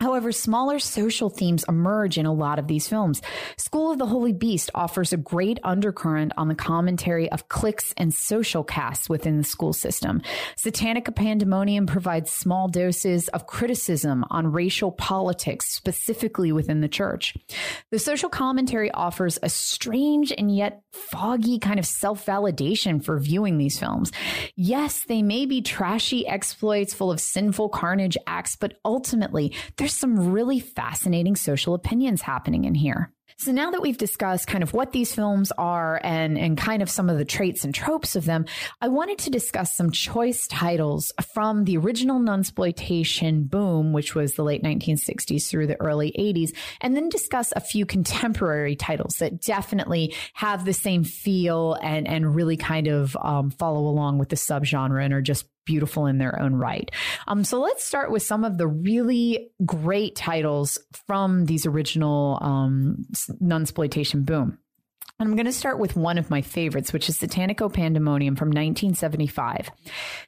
However, 0.00 0.32
smaller 0.32 0.80
social 0.80 1.30
themes 1.30 1.64
emerge 1.68 2.18
in 2.18 2.26
a 2.26 2.32
lot 2.32 2.58
of 2.58 2.66
these 2.66 2.88
films. 2.88 3.22
School 3.56 3.92
of 3.92 3.98
the 3.98 4.06
Holy 4.06 4.32
Beast 4.32 4.68
offers 4.74 5.12
a 5.12 5.16
great 5.16 5.60
undercurrent 5.62 6.32
on 6.36 6.48
the 6.48 6.56
commentary 6.56 7.30
of 7.30 7.48
cliques 7.48 7.94
and 7.96 8.12
social 8.12 8.64
castes 8.64 9.08
within 9.08 9.38
the 9.38 9.44
school 9.44 9.72
system. 9.72 10.20
Satanico 10.56 11.14
Pandemonium 11.14 11.86
provides 11.86 12.32
small 12.32 12.66
doses 12.66 13.28
of 13.28 13.46
criticism 13.46 14.24
on 14.28 14.50
racial 14.50 14.90
politics, 14.90 15.68
specifically 15.68 16.50
within 16.50 16.80
the 16.80 16.88
church. 16.88 17.36
The 17.90 18.00
social 18.00 18.28
commentary 18.28 18.90
offers 18.90 19.38
a 19.40 19.48
strange 19.48 20.32
and 20.36 20.54
yet 20.54 20.82
foggy 20.92 21.58
kind 21.60 21.78
of 21.78 21.86
self 21.86 22.26
validation 22.26 23.04
for 23.04 23.20
viewing 23.20 23.56
these 23.56 23.78
films. 23.78 24.10
Yes, 24.56 25.04
they 25.04 25.22
may 25.22 25.46
be 25.46 25.62
trashy 25.62 26.26
exploits 26.26 26.92
full 26.92 27.12
of 27.12 27.20
sinful 27.20 27.68
carnage 27.68 28.16
acts, 28.26 28.56
but 28.56 28.78
ultimately, 28.84 29.54
there's 29.82 29.92
some 29.92 30.30
really 30.30 30.60
fascinating 30.60 31.34
social 31.34 31.74
opinions 31.74 32.22
happening 32.22 32.66
in 32.66 32.72
here. 32.72 33.12
So 33.36 33.50
now 33.50 33.72
that 33.72 33.82
we've 33.82 33.98
discussed 33.98 34.46
kind 34.46 34.62
of 34.62 34.72
what 34.72 34.92
these 34.92 35.12
films 35.12 35.50
are 35.58 36.00
and, 36.04 36.38
and 36.38 36.56
kind 36.56 36.82
of 36.82 36.88
some 36.88 37.10
of 37.10 37.18
the 37.18 37.24
traits 37.24 37.64
and 37.64 37.74
tropes 37.74 38.14
of 38.14 38.24
them, 38.24 38.44
I 38.80 38.86
wanted 38.86 39.18
to 39.18 39.30
discuss 39.30 39.74
some 39.74 39.90
choice 39.90 40.46
titles 40.46 41.10
from 41.34 41.64
the 41.64 41.78
original 41.78 42.20
nunsploitation 42.20 43.50
boom, 43.50 43.92
which 43.92 44.14
was 44.14 44.34
the 44.34 44.44
late 44.44 44.62
1960s 44.62 45.48
through 45.48 45.66
the 45.66 45.80
early 45.80 46.14
80s, 46.16 46.56
and 46.80 46.94
then 46.94 47.08
discuss 47.08 47.52
a 47.56 47.60
few 47.60 47.84
contemporary 47.84 48.76
titles 48.76 49.16
that 49.16 49.40
definitely 49.40 50.14
have 50.34 50.64
the 50.64 50.72
same 50.72 51.02
feel 51.02 51.76
and, 51.82 52.06
and 52.06 52.36
really 52.36 52.56
kind 52.56 52.86
of 52.86 53.16
um, 53.20 53.50
follow 53.50 53.80
along 53.88 54.18
with 54.18 54.28
the 54.28 54.36
subgenre 54.36 55.04
and 55.04 55.12
are 55.12 55.20
just 55.20 55.46
beautiful 55.64 56.06
in 56.06 56.18
their 56.18 56.40
own 56.40 56.54
right. 56.54 56.90
Um, 57.26 57.44
so 57.44 57.60
let's 57.60 57.84
start 57.84 58.10
with 58.10 58.22
some 58.22 58.44
of 58.44 58.58
the 58.58 58.66
really 58.66 59.50
great 59.64 60.16
titles 60.16 60.78
from 61.06 61.46
these 61.46 61.66
original 61.66 62.38
um, 62.40 63.06
nunsploitation 63.42 64.24
boom. 64.24 64.58
I'm 65.22 65.36
going 65.36 65.46
to 65.46 65.52
start 65.52 65.78
with 65.78 65.94
one 65.94 66.18
of 66.18 66.30
my 66.30 66.42
favorites, 66.42 66.92
which 66.92 67.08
is 67.08 67.16
Satanico 67.16 67.72
Pandemonium 67.72 68.34
from 68.34 68.48
1975. 68.48 69.70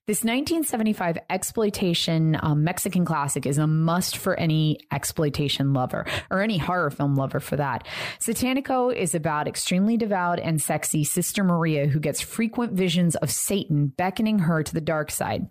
This 0.06 0.22
1975 0.22 1.18
exploitation 1.28 2.38
um, 2.40 2.62
Mexican 2.62 3.04
classic 3.04 3.44
is 3.44 3.58
a 3.58 3.66
must 3.66 4.16
for 4.16 4.38
any 4.38 4.78
exploitation 4.92 5.72
lover 5.72 6.06
or 6.30 6.42
any 6.42 6.58
horror 6.58 6.90
film 6.90 7.16
lover 7.16 7.40
for 7.40 7.56
that. 7.56 7.88
Satanico 8.20 8.94
is 8.94 9.16
about 9.16 9.48
extremely 9.48 9.96
devout 9.96 10.38
and 10.38 10.62
sexy 10.62 11.02
Sister 11.02 11.42
Maria 11.42 11.86
who 11.86 11.98
gets 11.98 12.20
frequent 12.20 12.74
visions 12.74 13.16
of 13.16 13.32
Satan 13.32 13.88
beckoning 13.88 14.38
her 14.38 14.62
to 14.62 14.72
the 14.72 14.80
dark 14.80 15.10
side. 15.10 15.48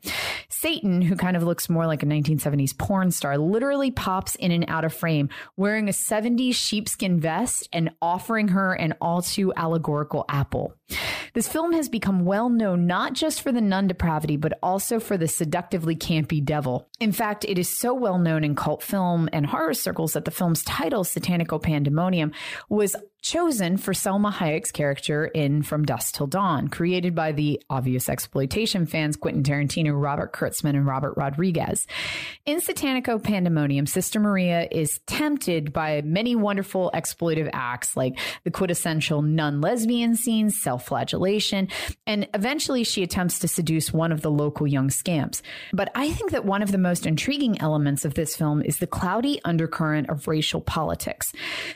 Satan, 0.48 1.02
who 1.02 1.18
kind 1.18 1.36
of 1.36 1.44
looks 1.44 1.70
more 1.70 1.86
like 1.86 2.02
a 2.02 2.06
1970s 2.06 2.78
porn 2.78 3.12
star, 3.12 3.38
literally 3.38 3.92
pops 3.92 4.36
in 4.36 4.54
and 4.54 4.64
out 4.70 4.86
of 4.86 4.94
frame 4.94 5.28
wearing 5.58 5.90
a 5.90 5.92
70s 5.92 6.56
sheepskin 6.56 7.20
vest 7.20 7.68
and 7.74 7.90
offering 8.02 8.48
her 8.48 8.74
an 8.74 8.94
all 9.02 9.22
to 9.34 9.54
allegorical 9.56 10.26
apple. 10.30 10.74
This 11.34 11.48
film 11.48 11.74
has 11.74 11.90
become 11.90 12.26
well 12.26 12.50
known 12.50 12.86
not 12.86 13.14
just 13.14 13.42
for 13.42 13.52
the 13.52 13.62
nun 13.62 13.88
depravity, 13.88 14.38
but 14.38 14.58
also 14.62 15.00
for 15.00 15.18
the 15.18 15.28
seductively 15.28 15.96
campy 15.96 16.44
devil. 16.44 16.88
In 17.00 17.12
fact, 17.12 17.44
it 17.44 17.58
is 17.58 17.76
so 17.80 17.94
well 17.94 18.20
known 18.20 18.44
in 18.44 18.56
cult 18.56 18.84
film 18.84 19.30
and 19.34 19.46
horror 19.46 19.74
circles 19.74 20.14
that 20.14 20.26
the 20.26 20.32
film's 20.32 20.64
title, 20.64 21.04
Satanico 21.04 21.62
Pandemonium, 21.62 22.34
was 22.70 22.96
chosen 23.24 23.78
for 23.78 23.94
Salma 23.94 24.32
Hayek's 24.32 24.72
character 24.72 25.26
in 25.26 25.64
From 25.64 25.86
Dusk 25.86 26.14
Till 26.14 26.28
Dawn, 26.28 26.68
created 26.68 27.16
by 27.16 27.32
the 27.32 27.64
obvious 27.70 28.10
exploitation 28.10 28.86
fans 28.86 29.16
Quentin 29.16 29.44
Tarantino, 29.44 30.00
Robert 30.00 30.34
Kurtzman, 30.34 30.72
and 30.72 30.86
Robert 30.86 31.14
Rodriguez. 31.16 31.88
In 32.46 32.60
Satanico 32.60 33.24
Pandemonium, 33.24 33.86
Sister 33.86 34.20
Maria 34.20 34.68
is 34.70 35.00
tempted 35.08 35.72
by 35.72 36.02
many 36.02 36.36
wonderful 36.36 36.92
exploitive 36.94 37.50
acts 37.54 37.96
like 37.96 38.20
the 38.44 38.52
quintessential 38.52 39.22
nun 39.22 39.62
lesbian 39.62 40.16
scenes, 40.16 40.62
self 40.62 40.86
flagellation, 40.86 41.70
and 42.06 42.28
eventually 42.34 42.84
she 42.84 43.04
attempts 43.04 43.40
to 43.40 43.48
seduce 43.48 43.94
one 43.94 44.12
of 44.12 44.22
the 44.22 44.32
local 44.32 44.68
young 44.68 44.90
scamps. 44.90 45.42
But 45.72 45.90
I 45.96 46.12
think 46.12 46.32
that 46.32 46.44
one 46.44 46.62
of 46.62 46.74
the 46.74 46.78
most 46.78 47.06
intriguing 47.06 47.62
elements 47.62 48.04
of 48.04 48.16
this 48.16 48.36
film 48.36 48.62
is 48.62 48.80
the 48.80 48.88
cloudy 48.88 49.40
undercurrent 49.46 50.10
of 50.10 50.28
racial 50.28 50.60
politics. 50.60 51.32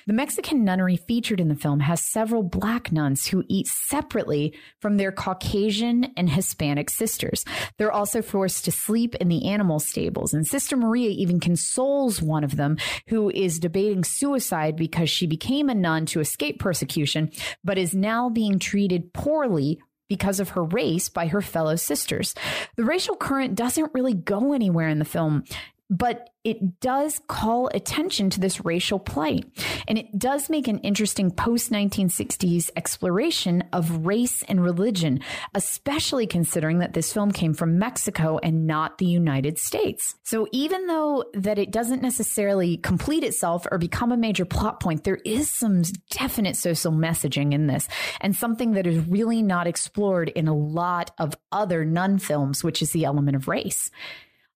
The 0.08 0.14
Mexican 0.14 0.66
nunnery 0.66 0.98
featured 0.98 1.37
featured 1.38 1.42
in 1.42 1.56
the 1.56 1.62
film 1.62 1.80
has 1.80 2.02
several 2.02 2.44
black 2.44 2.92
nuns 2.92 3.28
who 3.28 3.44
eat 3.48 3.68
separately 3.68 4.54
from 4.82 4.98
their 4.98 5.12
Caucasian 5.12 6.06
and 6.18 6.30
Hispanic 6.30 6.90
sisters. 6.90 7.46
They're 7.78 7.92
also 7.92 8.22
forced 8.22 8.66
to 8.66 8.72
sleep 8.72 9.16
in 9.16 9.28
the 9.28 9.46
animal 9.46 9.80
stables, 9.80 10.34
and 10.34 10.48
Sister 10.48 10.76
Maria 10.76 11.10
even 11.10 11.40
consoles 11.40 12.22
one 12.22 12.44
of 12.44 12.56
them 12.56 12.78
who 13.08 13.30
is 13.30 13.60
debating 13.60 14.04
suicide 14.04 14.76
because 14.76 15.10
she 15.10 15.28
became 15.28 15.70
a 15.70 15.76
nun 15.76 16.06
to 16.08 16.20
escape 16.20 16.60
persecution, 16.60 17.32
but 17.64 17.78
is 17.78 17.94
now 17.94 18.30
being 18.30 18.60
treated 18.60 19.14
poorly 19.14 19.80
because 20.10 20.40
of 20.40 20.50
her 20.50 20.64
race 20.64 21.10
by 21.10 21.28
her 21.28 21.42
fellow 21.42 21.76
sisters. 21.76 22.34
The 22.78 22.86
racial 22.86 23.16
current 23.16 23.56
doesn't 23.56 23.92
really 23.94 24.14
go 24.14 24.54
anywhere 24.54 24.88
in 24.88 25.00
the 25.00 25.06
film 25.06 25.44
but 25.90 26.30
it 26.44 26.80
does 26.80 27.20
call 27.28 27.70
attention 27.74 28.30
to 28.30 28.40
this 28.40 28.64
racial 28.64 29.00
plight. 29.00 29.46
And 29.88 29.98
it 29.98 30.18
does 30.18 30.50
make 30.50 30.68
an 30.68 30.80
interesting 30.80 31.30
post 31.30 31.72
1960s 31.72 32.70
exploration 32.76 33.64
of 33.74 34.06
race 34.06 34.44
and 34.44 34.64
religion, 34.64 35.20
especially 35.54 36.26
considering 36.26 36.80
that 36.80 36.94
this 36.94 37.12
film 37.12 37.32
came 37.32 37.54
from 37.54 37.80
Mexico 37.80 38.40
and 38.42 38.66
not 38.66 38.98
the 38.98 39.06
United 39.06 39.58
States. 39.58 40.16
So 40.24 40.48
even 40.54 40.88
though 40.88 41.26
that 41.34 41.60
it 41.60 41.72
doesn't 41.72 42.02
necessarily 42.02 42.78
complete 42.78 43.24
itself 43.26 43.68
or 43.70 43.78
become 43.78 44.12
a 44.12 44.18
major 44.18 44.46
plot 44.46 44.80
point, 44.80 45.04
there 45.04 45.20
is 45.26 45.50
some 45.50 45.82
definite 46.12 46.56
social 46.56 46.92
messaging 46.92 47.54
in 47.54 47.68
this 47.68 47.90
and 48.22 48.36
something 48.36 48.72
that 48.72 48.88
is 48.88 49.06
really 49.08 49.42
not 49.42 49.68
explored 49.68 50.30
in 50.30 50.48
a 50.48 50.56
lot 50.56 51.12
of 51.18 51.36
other 51.52 51.84
nun 51.84 52.20
films, 52.20 52.64
which 52.64 52.82
is 52.82 52.92
the 52.92 53.04
element 53.04 53.36
of 53.36 53.48
race. 53.50 53.92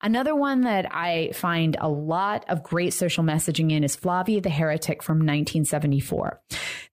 Another 0.03 0.35
one 0.35 0.61
that 0.61 0.87
I 0.93 1.31
find 1.33 1.77
a 1.79 1.87
lot 1.87 2.45
of 2.49 2.63
great 2.63 2.91
social 2.91 3.23
messaging 3.23 3.71
in 3.71 3.83
is 3.83 3.95
Flavia 3.95 4.41
the 4.41 4.49
Heretic 4.49 5.03
from 5.03 5.17
1974. 5.17 6.41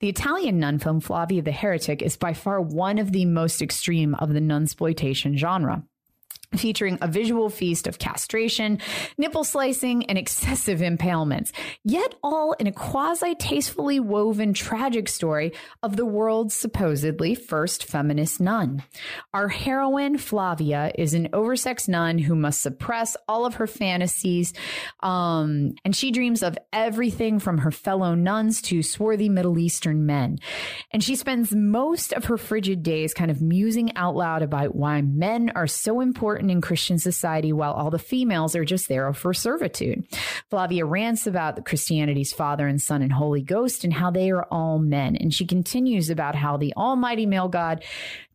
The 0.01 0.11
Italian 0.11 0.59
nun 0.59 0.79
film 0.79 1.01
Flavia 1.01 1.41
the 1.41 1.51
Heretic 1.51 2.03
is 2.03 2.19
by 2.19 2.35
far 2.35 2.61
one 2.61 2.99
of 2.99 3.13
the 3.13 3.25
most 3.25 3.63
extreme 3.63 4.15
of 4.17 4.35
the 4.35 4.41
nunsploitation 4.41 5.39
genre 5.39 5.85
featuring 6.57 6.99
a 7.01 7.09
visual 7.09 7.51
feast 7.51 7.87
of 7.87 7.99
castration, 7.99 8.79
nipple 9.19 9.45
slicing, 9.45 10.07
and 10.07 10.17
excessive 10.17 10.81
impalements, 10.81 11.53
yet 11.85 12.15
all 12.23 12.53
in 12.53 12.67
a 12.67 12.73
quasi 12.73 13.35
tastefully 13.35 14.01
woven 14.01 14.55
tragic 14.55 15.09
story 15.09 15.53
of 15.83 15.97
the 15.97 16.07
world's 16.07 16.55
supposedly 16.55 17.35
first 17.35 17.85
feminist 17.85 18.41
nun. 18.41 18.83
Our 19.35 19.49
heroine, 19.49 20.17
Flavia, 20.17 20.91
is 20.97 21.15
an 21.15 21.29
oversexed 21.29 21.89
nun 21.89 22.19
who 22.19 22.35
must 22.35 22.63
suppress 22.63 23.17
all 23.29 23.45
of 23.45 23.55
her 23.55 23.67
fantasies, 23.67 24.55
um, 25.01 25.75
and 25.85 25.95
she 25.95 26.11
dreams 26.11 26.43
of 26.43 26.57
everything 26.73 27.39
from 27.39 27.59
her 27.59 27.71
fellow 27.71 28.15
nuns 28.15 28.63
to 28.63 28.83
swarthy 28.83 29.29
Middle 29.29 29.59
Eastern 29.59 30.07
men. 30.07 30.39
And 30.93 31.05
she 31.05 31.15
spends 31.15 31.55
most 31.55 32.13
of 32.13 32.27
her 32.27 32.39
frigid 32.39 32.83
days 32.83 33.13
kind 33.13 33.31
of 33.31 33.43
musing 33.43 33.95
out 33.97 34.17
loud 34.17 34.43
about 34.43 34.75
why 34.75 35.03
men 35.03 35.51
are 35.55 35.67
so 35.67 36.01
important 36.01 36.38
important 36.39 36.53
in 36.53 36.61
Christian 36.61 36.99
society 36.99 37.53
while 37.53 37.73
all 37.73 37.91
the 37.91 37.99
females 37.99 38.55
are 38.55 38.65
just 38.65 38.89
there 38.89 39.13
for 39.13 39.35
servitude. 39.35 40.07
Flavia 40.51 40.85
rants 40.85 41.27
about 41.27 41.57
the 41.57 41.63
Christianity's 41.63 42.33
Father 42.33 42.69
and 42.69 42.81
Son 42.81 43.03
and 43.03 43.13
Holy 43.13 43.43
Ghost 43.43 43.83
and 43.83 43.93
how 43.93 44.13
they 44.13 44.31
are 44.31 44.45
all 44.45 44.79
men. 44.79 45.17
And 45.17 45.35
she 45.35 45.45
continues 45.45 46.11
about 46.11 46.37
how 46.37 46.57
the 46.57 46.73
Almighty 46.77 47.27
male 47.27 47.49
God 47.49 47.83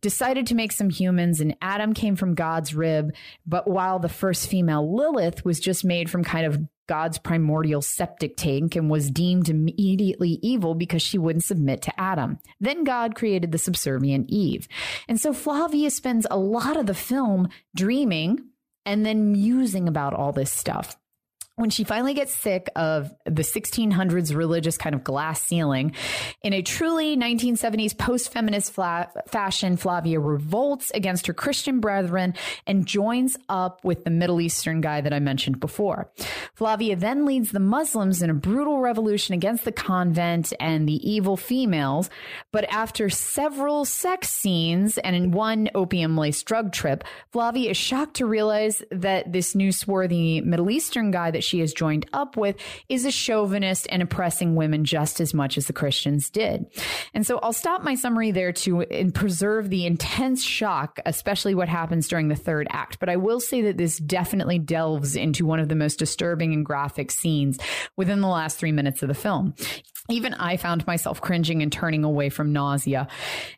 decided 0.02 0.46
to 0.48 0.54
make 0.54 0.72
some 0.72 0.90
humans 0.90 1.40
and 1.40 1.56
Adam 1.62 1.94
came 1.94 2.14
from 2.14 2.34
God's 2.34 2.74
rib, 2.74 3.14
but 3.46 3.66
while 3.66 3.98
the 3.98 4.10
first 4.10 4.48
female 4.50 4.94
Lilith 4.94 5.42
was 5.44 5.58
just 5.58 5.82
made 5.82 6.10
from 6.10 6.24
kind 6.24 6.44
of 6.44 6.58
God's 6.86 7.18
primordial 7.18 7.82
septic 7.82 8.36
tank 8.36 8.76
and 8.76 8.90
was 8.90 9.10
deemed 9.10 9.48
immediately 9.48 10.38
evil 10.42 10.74
because 10.74 11.02
she 11.02 11.18
wouldn't 11.18 11.44
submit 11.44 11.82
to 11.82 12.00
Adam. 12.00 12.38
Then 12.60 12.84
God 12.84 13.14
created 13.14 13.52
the 13.52 13.58
subservient 13.58 14.28
Eve. 14.28 14.68
And 15.08 15.20
so 15.20 15.32
Flavia 15.32 15.90
spends 15.90 16.26
a 16.30 16.38
lot 16.38 16.76
of 16.76 16.86
the 16.86 16.94
film 16.94 17.48
dreaming 17.74 18.40
and 18.84 19.04
then 19.04 19.32
musing 19.32 19.88
about 19.88 20.14
all 20.14 20.32
this 20.32 20.52
stuff 20.52 20.96
when 21.56 21.70
she 21.70 21.84
finally 21.84 22.14
gets 22.14 22.34
sick 22.34 22.68
of 22.74 23.14
the 23.26 23.42
1600s 23.42 24.34
religious 24.34 24.76
kind 24.76 24.92
of 24.92 25.04
glass 25.04 25.40
ceiling, 25.40 25.94
in 26.42 26.52
a 26.52 26.62
truly 26.62 27.16
1970s 27.16 27.96
post 27.96 28.32
feminist 28.32 28.72
fla- 28.72 29.08
fashion, 29.28 29.76
Flavia 29.76 30.18
revolts 30.18 30.90
against 30.94 31.28
her 31.28 31.32
Christian 31.32 31.78
brethren 31.78 32.34
and 32.66 32.86
joins 32.86 33.36
up 33.48 33.84
with 33.84 34.02
the 34.02 34.10
Middle 34.10 34.40
Eastern 34.40 34.80
guy 34.80 35.00
that 35.00 35.12
I 35.12 35.20
mentioned 35.20 35.60
before. 35.60 36.10
Flavia 36.54 36.96
then 36.96 37.24
leads 37.24 37.52
the 37.52 37.60
Muslims 37.60 38.20
in 38.20 38.30
a 38.30 38.34
brutal 38.34 38.80
revolution 38.80 39.32
against 39.32 39.64
the 39.64 39.72
convent 39.72 40.52
and 40.58 40.88
the 40.88 41.08
evil 41.08 41.36
females. 41.36 42.10
But 42.50 42.64
after 42.64 43.08
several 43.08 43.84
sex 43.84 44.28
scenes 44.28 44.98
and 44.98 45.14
in 45.14 45.30
one 45.30 45.70
opium 45.76 46.16
laced 46.16 46.46
drug 46.46 46.72
trip, 46.72 47.04
Flavia 47.30 47.70
is 47.70 47.76
shocked 47.76 48.16
to 48.16 48.26
realize 48.26 48.82
that 48.90 49.32
this 49.32 49.54
new 49.54 49.70
swarthy 49.70 50.40
Middle 50.40 50.70
Eastern 50.70 51.12
guy 51.12 51.30
that 51.30 51.43
she 51.44 51.60
has 51.60 51.72
joined 51.72 52.06
up 52.12 52.36
with 52.36 52.56
is 52.88 53.04
a 53.04 53.10
chauvinist 53.10 53.86
and 53.90 54.02
oppressing 54.02 54.54
women 54.54 54.84
just 54.84 55.20
as 55.20 55.34
much 55.34 55.56
as 55.56 55.66
the 55.66 55.72
Christians 55.72 56.30
did. 56.30 56.66
And 57.12 57.26
so 57.26 57.38
I'll 57.38 57.52
stop 57.52 57.82
my 57.82 57.94
summary 57.94 58.30
there 58.30 58.52
to 58.52 58.84
preserve 59.14 59.70
the 59.70 59.86
intense 59.86 60.44
shock, 60.44 60.98
especially 61.06 61.54
what 61.54 61.68
happens 61.68 62.08
during 62.08 62.28
the 62.28 62.36
third 62.36 62.66
act. 62.70 62.98
But 62.98 63.08
I 63.08 63.16
will 63.16 63.40
say 63.40 63.62
that 63.62 63.76
this 63.76 63.98
definitely 63.98 64.58
delves 64.58 65.16
into 65.16 65.46
one 65.46 65.60
of 65.60 65.68
the 65.68 65.74
most 65.74 65.98
disturbing 65.98 66.52
and 66.52 66.64
graphic 66.64 67.10
scenes 67.10 67.58
within 67.96 68.20
the 68.20 68.28
last 68.28 68.58
three 68.58 68.72
minutes 68.72 69.02
of 69.02 69.08
the 69.08 69.14
film 69.14 69.54
even 70.10 70.34
I 70.34 70.58
found 70.58 70.86
myself 70.86 71.20
cringing 71.20 71.62
and 71.62 71.72
turning 71.72 72.04
away 72.04 72.28
from 72.28 72.52
nausea. 72.52 73.08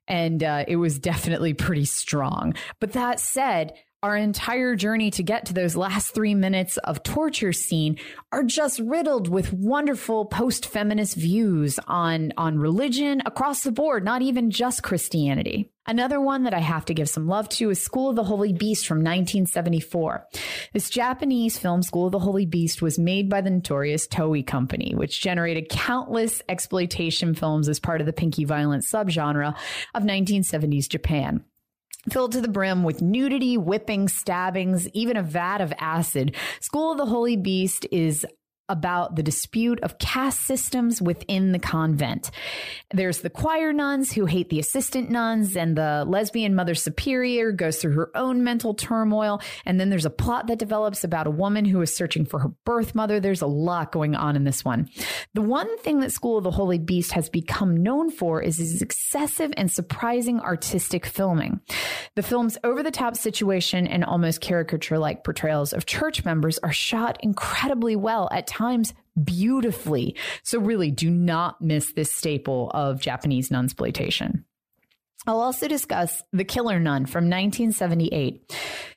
And 0.06 0.42
uh, 0.42 0.64
it 0.68 0.76
was 0.76 0.98
definitely 0.98 1.54
pretty 1.54 1.86
strong. 1.86 2.54
But 2.78 2.92
that 2.92 3.18
said, 3.18 3.72
our 4.02 4.16
entire 4.16 4.76
journey 4.76 5.10
to 5.10 5.22
get 5.22 5.46
to 5.46 5.54
those 5.54 5.74
last 5.74 6.14
three 6.14 6.34
minutes 6.34 6.76
of 6.78 7.02
torture 7.02 7.52
scene 7.52 7.98
are 8.30 8.44
just 8.44 8.78
riddled 8.80 9.28
with 9.28 9.52
wonderful 9.52 10.26
post-feminist 10.26 11.16
views 11.16 11.78
on, 11.86 12.32
on 12.36 12.58
religion 12.58 13.22
across 13.24 13.62
the 13.62 13.72
board, 13.72 14.04
not 14.04 14.22
even 14.22 14.50
just 14.50 14.82
Christianity. 14.82 15.72
Another 15.88 16.20
one 16.20 16.42
that 16.42 16.54
I 16.54 16.58
have 16.58 16.84
to 16.86 16.94
give 16.94 17.08
some 17.08 17.28
love 17.28 17.48
to 17.50 17.70
is 17.70 17.80
School 17.80 18.10
of 18.10 18.16
the 18.16 18.24
Holy 18.24 18.52
Beast 18.52 18.86
from 18.86 18.98
1974. 18.98 20.26
This 20.72 20.90
Japanese 20.90 21.58
film, 21.58 21.82
School 21.82 22.06
of 22.06 22.12
the 22.12 22.18
Holy 22.18 22.44
Beast, 22.44 22.82
was 22.82 22.98
made 22.98 23.30
by 23.30 23.40
the 23.40 23.50
notorious 23.50 24.08
Toei 24.08 24.46
Company, 24.46 24.94
which 24.94 25.20
generated 25.20 25.68
countless 25.68 26.42
exploitation 26.48 27.34
films 27.34 27.68
as 27.68 27.78
part 27.78 28.00
of 28.00 28.06
the 28.06 28.12
pinky 28.12 28.44
violence 28.44 28.90
subgenre 28.90 29.54
of 29.94 30.02
1970s 30.02 30.88
Japan 30.88 31.44
filled 32.10 32.32
to 32.32 32.40
the 32.40 32.48
brim 32.48 32.82
with 32.82 33.02
nudity, 33.02 33.56
whipping, 33.56 34.08
stabbings, 34.08 34.88
even 34.90 35.16
a 35.16 35.22
vat 35.22 35.60
of 35.60 35.72
acid. 35.78 36.34
School 36.60 36.92
of 36.92 36.98
the 36.98 37.06
Holy 37.06 37.36
Beast 37.36 37.86
is 37.90 38.26
about 38.68 39.14
the 39.14 39.22
dispute 39.22 39.80
of 39.80 39.98
caste 39.98 40.40
systems 40.40 41.00
within 41.00 41.52
the 41.52 41.58
convent. 41.58 42.30
There's 42.92 43.20
the 43.20 43.30
choir 43.30 43.72
nuns 43.72 44.12
who 44.12 44.26
hate 44.26 44.50
the 44.50 44.58
assistant 44.58 45.10
nuns, 45.10 45.56
and 45.56 45.76
the 45.76 46.04
lesbian 46.06 46.54
mother 46.54 46.74
superior 46.74 47.52
goes 47.52 47.78
through 47.78 47.92
her 47.92 48.10
own 48.16 48.42
mental 48.42 48.74
turmoil. 48.74 49.40
And 49.64 49.78
then 49.78 49.90
there's 49.90 50.04
a 50.04 50.10
plot 50.10 50.48
that 50.48 50.58
develops 50.58 51.04
about 51.04 51.26
a 51.26 51.30
woman 51.30 51.64
who 51.64 51.80
is 51.80 51.94
searching 51.94 52.24
for 52.24 52.40
her 52.40 52.48
birth 52.64 52.94
mother. 52.94 53.20
There's 53.20 53.42
a 53.42 53.46
lot 53.46 53.92
going 53.92 54.14
on 54.16 54.34
in 54.34 54.44
this 54.44 54.64
one. 54.64 54.88
The 55.34 55.42
one 55.42 55.78
thing 55.78 56.00
that 56.00 56.12
School 56.12 56.38
of 56.38 56.44
the 56.44 56.50
Holy 56.50 56.78
Beast 56.78 57.12
has 57.12 57.28
become 57.28 57.76
known 57.76 58.10
for 58.10 58.42
is 58.42 58.58
its 58.58 58.82
excessive 58.82 59.52
and 59.56 59.70
surprising 59.70 60.40
artistic 60.40 61.06
filming. 61.06 61.60
The 62.16 62.22
film's 62.22 62.58
over 62.64 62.82
the 62.82 62.90
top 62.90 63.16
situation 63.16 63.86
and 63.86 64.04
almost 64.04 64.40
caricature 64.40 64.98
like 64.98 65.24
portrayals 65.24 65.72
of 65.72 65.86
church 65.86 66.24
members 66.24 66.58
are 66.58 66.72
shot 66.72 67.18
incredibly 67.22 67.94
well 67.94 68.28
at 68.32 68.46
times 68.46 68.55
beautifully. 69.22 70.16
So 70.42 70.58
really 70.58 70.90
do 70.90 71.10
not 71.10 71.60
miss 71.60 71.92
this 71.92 72.12
staple 72.12 72.70
of 72.74 73.00
Japanese 73.00 73.50
nunsploitation. 73.50 74.44
I'll 75.26 75.40
also 75.40 75.66
discuss 75.66 76.22
The 76.32 76.44
Killer 76.44 76.78
Nun 76.78 77.06
from 77.06 77.24
1978. 77.24 78.54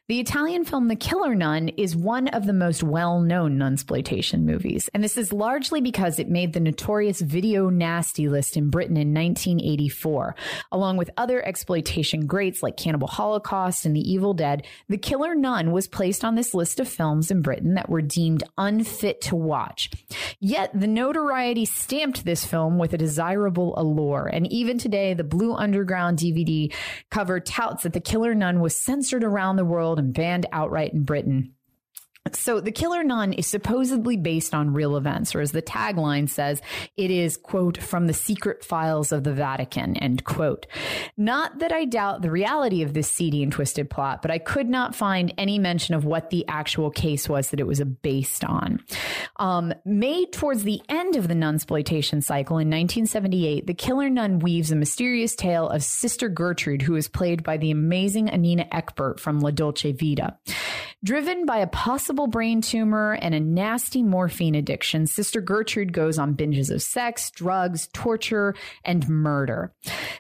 The 0.10 0.19
Italian 0.19 0.65
film 0.65 0.88
The 0.88 0.95
Killer 0.95 1.36
Nun 1.36 1.67
is 1.69 1.95
one 1.95 2.30
of 2.30 2.48
the 2.48 2.52
most 2.52 2.82
well-known 2.82 3.60
nunsploitation 3.60 4.41
movies, 4.41 4.89
and 4.91 5.04
this 5.04 5.17
is 5.17 5.32
largely 5.32 5.82
because 5.82 6.17
it 6.17 6.28
made 6.28 6.52
the 6.52 6.60
notorious 6.60 7.22
video 7.22 7.69
nasty 7.69 8.28
list 8.28 8.58
in 8.58 8.72
Britain 8.72 8.98
in 8.98 9.13
1984. 9.13 10.36
Along 10.72 10.98
with 10.98 11.12
other 11.15 11.45
exploitation 11.45 12.26
greats 12.26 12.63
like 12.63 12.76
Cannibal 12.76 13.08
Holocaust 13.08 13.86
and 13.86 13.95
The 13.95 14.12
Evil 14.12 14.34
Dead, 14.34 14.65
The 14.88 14.98
Killer 14.98 15.36
Nun 15.36 15.72
was 15.72 15.88
placed 15.88 16.26
on 16.26 16.34
this 16.34 16.56
list 16.56 16.80
of 16.80 16.89
films 16.89 17.30
in 17.30 17.43
Britain 17.43 17.76
that 17.76 17.88
were 17.88 18.02
deemed 18.02 18.43
unfit 18.58 19.22
to 19.22 19.36
watch. 19.36 19.91
Yet 20.39 20.72
the 20.74 20.88
notoriety 20.88 21.65
stamped 21.65 22.26
this 22.26 22.43
film 22.43 22.80
with 22.80 22.93
a 22.93 22.98
desirable 22.98 23.78
allure, 23.78 24.28
and 24.34 24.52
even 24.52 24.80
today 24.80 25.13
the 25.13 25.24
Blue 25.24 25.54
Underground 25.54 26.17
DVD 26.17 26.74
cover 27.12 27.39
touts 27.39 27.84
that 27.84 27.93
The 27.93 28.00
Killer 28.00 28.34
Nun 28.34 28.60
was 28.60 28.76
censored 28.76 29.24
around 29.24 29.58
the 29.58 29.65
world 29.65 29.99
and 30.00 30.14
banned 30.14 30.48
outright 30.52 30.94
in 30.94 31.04
Britain. 31.04 31.54
So 32.34 32.60
the 32.60 32.72
killer 32.72 33.04
nun 33.04 33.34
is 33.34 33.48
supposedly 33.48 34.18
based 34.18 34.54
on 34.54 34.74
real 34.74 34.98
events, 34.98 35.34
or 35.34 35.42
as 35.42 35.52
the 35.52 35.62
tagline 35.62 36.30
says, 36.30 36.62
it 36.98 37.12
is, 37.12 37.38
quote, 37.38 37.82
from 37.82 38.08
the 38.08 38.14
secret 38.14 38.64
files 38.64 39.12
of 39.12 39.24
the 39.24 39.34
Vatican, 39.34 39.98
end 39.98 40.26
quote. 40.26 40.68
Not 41.18 41.60
that 41.60 41.72
I 41.72 41.86
doubt 41.86 42.22
the 42.22 42.32
reality 42.32 42.84
of 42.84 42.94
this 42.94 43.10
seedy 43.10 43.42
and 43.42 43.52
twisted 43.52 43.90
plot, 43.90 44.22
but 44.22 44.32
I 44.32 44.38
could 44.38 44.70
not 44.70 44.96
find 44.96 45.34
any 45.38 45.60
mention 45.60 45.96
of 45.96 46.06
what 46.06 46.30
the 46.30 46.46
actual 46.48 46.92
case 46.92 47.28
was 47.28 47.50
that 47.50 47.60
it 47.60 47.68
was 47.68 47.82
based 47.82 48.44
on. 48.44 48.80
Um, 49.38 49.74
made 49.86 50.32
towards 50.32 50.64
the 50.64 50.82
end 50.90 51.16
of 51.16 51.28
the 51.28 51.34
nunsploitation 51.34 52.24
cycle 52.24 52.58
in 52.58 52.68
1978, 52.68 53.66
the 53.66 53.74
killer 53.74 54.10
nun 54.10 54.40
weaves 54.40 54.72
a 54.72 54.76
mysterious 54.76 55.36
tale 55.36 55.70
of 55.70 55.84
Sister 55.84 56.30
Gertrude, 56.30 56.82
who 56.82 56.96
is 56.96 57.08
played 57.08 57.44
by 57.44 57.58
the 57.58 57.72
amazing 57.72 58.30
Anita 58.30 58.68
Ekberg 58.72 59.20
from 59.20 59.40
La 59.40 59.52
Dolce 59.52 59.94
Vita. 59.94 60.38
Driven 61.02 61.46
by 61.46 61.60
a 61.60 61.68
possible 61.68 62.28
brain 62.28 62.60
tumor 62.60 63.14
and 63.22 63.34
a 63.34 63.40
nasty 63.40 64.04
morphine 64.04 64.54
addiction, 64.54 65.08
Sister 65.08 65.40
Gertrude 65.40 65.94
goes 65.94 66.20
on 66.20 66.36
binges 66.36 66.70
of 66.70 66.82
sex, 66.82 67.32
drugs, 67.32 67.88
torture, 67.94 68.54
and 68.84 69.08
murder. 69.08 69.74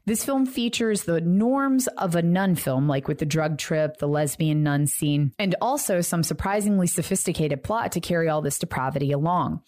This 0.05 0.23
film 0.23 0.45
features 0.45 1.03
the 1.03 1.19
norms 1.19 1.87
of 1.97 2.15
a 2.15 2.21
nun 2.21 2.55
film, 2.55 2.87
like 2.87 3.09
with 3.09 3.17
the 3.17 3.25
drug 3.25 3.57
trip, 3.57 3.97
the 3.97 4.07
lesbian 4.07 4.63
nun 4.63 4.87
scene, 4.87 5.33
and 5.37 5.53
also 5.59 5.99
some 5.99 6.23
surprisingly 6.23 6.87
sophisticated 6.87 7.61
plot 7.61 7.91
to 7.91 7.99
carry 7.99 8.29
all 8.29 8.41
this 8.41 8.57
depravity 8.57 9.11
along. 9.11 9.61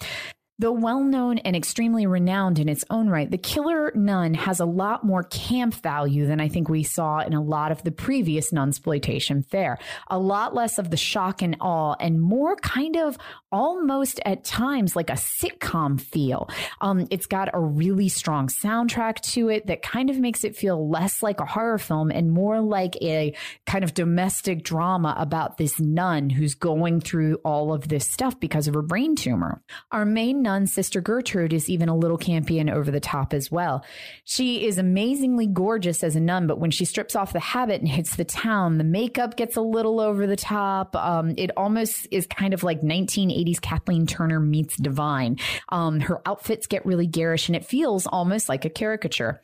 Though 0.62 0.74
well 0.74 1.04
known 1.04 1.40
and 1.40 1.56
extremely 1.56 2.06
renowned 2.06 2.60
in 2.60 2.70
its 2.70 2.86
own 2.92 3.10
right, 3.10 3.32
The 3.32 3.40
Killer 3.40 3.92
Nun 3.96 4.36
has 4.36 4.60
a 4.60 4.66
lot 4.66 5.04
more 5.04 5.24
camp 5.24 5.74
value 5.74 6.28
than 6.28 6.40
I 6.40 6.50
think 6.50 6.70
we 6.70 6.84
saw 6.84 7.22
in 7.22 7.34
a 7.34 7.42
lot 7.42 7.72
of 7.72 7.82
the 7.82 7.90
previous 7.90 8.52
nunsploitation 8.52 9.44
fare. 9.44 9.80
A 10.12 10.20
lot 10.20 10.54
less 10.54 10.78
of 10.78 10.92
the 10.92 10.98
shock 10.98 11.42
and 11.42 11.58
awe 11.62 11.96
and 12.00 12.22
more 12.22 12.56
kind 12.58 12.96
of 12.96 13.18
almost 13.52 14.20
at 14.24 14.44
times 14.44 14.96
like 14.96 15.10
a 15.10 15.14
sitcom 15.14 16.00
feel. 16.00 16.48
Um, 16.80 17.08
it's 17.10 17.26
got 17.26 17.50
a 17.56 17.60
really 17.60 18.08
strong 18.08 18.48
soundtrack 18.48 19.20
to 19.32 19.50
it 19.50 19.66
that 19.66 19.82
kind 19.82 20.12
of 20.12 20.20
makes 20.20 20.44
it 20.44 20.56
feel 20.56 20.88
less 20.88 21.24
like 21.24 21.40
a 21.40 21.46
horror 21.46 21.80
film 21.80 22.12
and 22.12 22.30
more 22.30 22.62
like 22.62 22.96
a 23.02 23.34
kind 23.66 23.84
of 23.84 23.96
domestic 23.96 24.64
drama 24.64 25.16
about 25.18 25.58
this 25.58 25.80
nun 25.80 26.30
who's 26.30 26.54
going 26.54 27.02
through 27.02 27.40
all 27.44 27.74
of 27.74 27.88
this 27.88 28.08
stuff 28.08 28.40
because 28.40 28.68
of 28.68 28.76
her 28.76 28.84
brain 28.84 29.16
tumor. 29.16 29.64
Our 29.92 30.06
main 30.06 30.44
nun, 30.44 30.51
Sister 30.68 31.02
Gertrude, 31.02 31.54
is 31.54 31.70
even 31.70 31.88
a 31.88 31.96
little 31.96 32.18
campy 32.18 32.60
and 32.60 32.70
over 32.70 32.92
the 32.92 33.00
top 33.00 33.34
as 33.34 33.52
well. 33.52 33.86
She 34.24 34.66
is 34.66 34.78
amazingly 34.78 35.48
gorgeous 35.48 36.04
as 36.04 36.16
a 36.16 36.20
nun, 36.20 36.48
but 36.48 36.60
when 36.60 36.72
she 36.72 36.86
strips 36.86 37.16
off 37.16 37.34
the 37.34 37.40
habit 37.40 37.80
and 37.80 37.88
hits 37.88 38.16
the 38.16 38.26
town, 38.26 38.78
the 38.78 38.84
makeup 38.84 39.38
gets 39.38 39.56
a 39.56 39.62
little 39.62 40.00
over 40.00 40.28
the 40.28 40.36
top. 40.36 40.96
Um, 40.96 41.34
it 41.38 41.52
almost 41.56 42.08
is 42.12 42.28
kind 42.28 42.54
of 42.54 42.64
like 42.64 42.82
1980s 42.82 43.62
Kathleen 43.62 44.08
Turner 44.08 44.40
meets 44.40 44.76
Divine. 44.78 45.38
Um, 45.70 46.00
her 46.02 46.22
outfits 46.28 46.68
get 46.68 46.86
really 46.86 47.08
garish 47.08 47.48
and 47.48 47.56
it 47.56 47.66
feels 47.66 48.08
almost 48.08 48.50
like 48.50 48.66
a 48.66 48.70
caricature. 48.70 49.42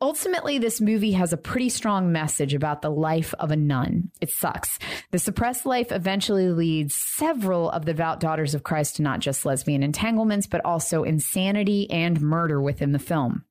Ultimately, 0.00 0.58
this 0.58 0.80
movie 0.80 1.12
has 1.12 1.32
a 1.32 1.36
pretty 1.36 1.68
strong 1.68 2.10
message 2.10 2.54
about 2.54 2.82
the 2.82 2.90
life 2.90 3.32
of 3.38 3.52
a 3.52 3.56
nun. 3.56 4.10
It 4.20 4.30
sucks. 4.30 4.78
The 5.12 5.18
suppressed 5.18 5.64
life 5.64 5.92
eventually 5.92 6.48
leads 6.48 6.94
several 6.94 7.70
of 7.70 7.84
the 7.84 7.92
devout 7.92 8.20
daughters 8.20 8.54
of 8.54 8.62
Christ 8.62 8.96
to 8.96 9.02
not 9.02 9.20
just 9.20 9.44
lesbian 9.44 9.82
entanglements 9.82 10.41
violence, 10.42 10.46
but 10.46 10.64
also 10.64 11.04
insanity 11.04 11.90
and 11.90 12.20
murder 12.20 12.60
within 12.60 12.92
the 12.92 12.98
film. 12.98 13.44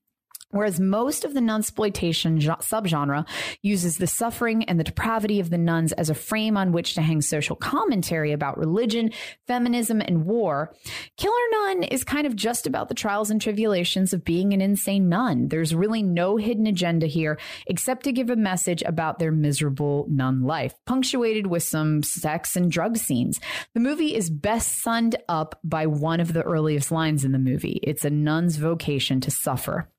Whereas 0.51 0.79
most 0.79 1.25
of 1.25 1.33
the 1.33 1.39
nunsploitation 1.39 2.41
subgenre 2.61 3.27
uses 3.61 3.97
the 3.97 4.07
suffering 4.07 4.63
and 4.65 4.79
the 4.79 4.83
depravity 4.83 5.39
of 5.39 5.49
the 5.49 5.57
nuns 5.57 5.91
as 5.93 6.09
a 6.09 6.15
frame 6.15 6.57
on 6.57 6.71
which 6.71 6.93
to 6.95 7.01
hang 7.01 7.21
social 7.21 7.55
commentary 7.55 8.31
about 8.31 8.57
religion, 8.57 9.11
feminism, 9.47 10.01
and 10.01 10.25
war, 10.25 10.73
Killer 11.17 11.35
Nun 11.51 11.83
is 11.83 12.03
kind 12.03 12.27
of 12.27 12.35
just 12.35 12.67
about 12.67 12.89
the 12.89 12.95
trials 12.95 13.29
and 13.29 13.41
tribulations 13.41 14.13
of 14.13 14.23
being 14.23 14.53
an 14.53 14.61
insane 14.61 15.09
nun. 15.09 15.47
There's 15.47 15.75
really 15.75 16.03
no 16.03 16.37
hidden 16.37 16.67
agenda 16.67 17.07
here 17.07 17.39
except 17.67 18.03
to 18.03 18.11
give 18.11 18.29
a 18.29 18.35
message 18.35 18.81
about 18.83 19.19
their 19.19 19.31
miserable 19.31 20.05
nun 20.09 20.43
life, 20.43 20.73
punctuated 20.85 21.47
with 21.47 21.63
some 21.63 22.03
sex 22.03 22.55
and 22.55 22.71
drug 22.71 22.97
scenes. 22.97 23.39
The 23.73 23.79
movie 23.79 24.15
is 24.15 24.29
best 24.29 24.81
summed 24.81 25.15
up 25.29 25.59
by 25.63 25.85
one 25.85 26.19
of 26.19 26.33
the 26.33 26.43
earliest 26.43 26.91
lines 26.91 27.23
in 27.23 27.31
the 27.31 27.39
movie. 27.39 27.79
It's 27.83 28.05
a 28.05 28.09
nun's 28.09 28.57
vocation 28.57 29.21
to 29.21 29.31
suffer. 29.31 29.89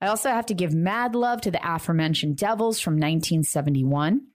I 0.00 0.08
also 0.08 0.28
have 0.28 0.46
to 0.46 0.54
give 0.54 0.74
mad 0.74 1.14
love 1.14 1.40
to 1.42 1.50
the 1.50 1.60
aforementioned 1.62 2.36
Devils 2.36 2.80
from 2.80 2.94
1971. 2.94 4.26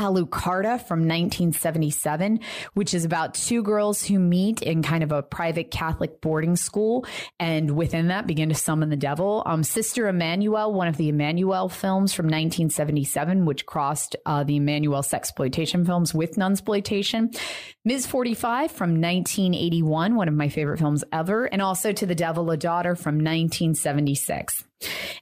Alucarda 0.00 0.80
from 0.80 1.00
1977, 1.00 2.40
which 2.72 2.94
is 2.94 3.04
about 3.04 3.34
two 3.34 3.62
girls 3.62 4.02
who 4.02 4.18
meet 4.18 4.62
in 4.62 4.82
kind 4.82 5.02
of 5.02 5.12
a 5.12 5.22
private 5.22 5.70
Catholic 5.70 6.22
boarding 6.22 6.56
school 6.56 7.04
and 7.38 7.72
within 7.72 8.08
that 8.08 8.26
begin 8.26 8.48
to 8.48 8.54
summon 8.54 8.88
the 8.88 8.96
devil. 8.96 9.42
Um, 9.44 9.62
Sister 9.62 10.08
Emmanuel, 10.08 10.72
one 10.72 10.88
of 10.88 10.96
the 10.96 11.10
Emmanuel 11.10 11.68
films 11.68 12.14
from 12.14 12.26
1977, 12.26 13.44
which 13.44 13.66
crossed 13.66 14.16
uh, 14.24 14.42
the 14.42 14.56
Emmanuel 14.56 15.02
sexploitation 15.02 15.84
films 15.84 16.14
with 16.14 16.36
nunsploitation. 16.36 17.38
Ms. 17.84 18.06
45 18.06 18.70
from 18.70 19.00
1981, 19.00 20.14
one 20.14 20.28
of 20.28 20.34
my 20.34 20.48
favorite 20.48 20.78
films 20.78 21.04
ever, 21.12 21.44
and 21.44 21.60
also 21.60 21.92
To 21.92 22.06
the 22.06 22.14
Devil 22.14 22.50
a 22.50 22.56
Daughter 22.56 22.96
from 22.96 23.16
1976. 23.16 24.64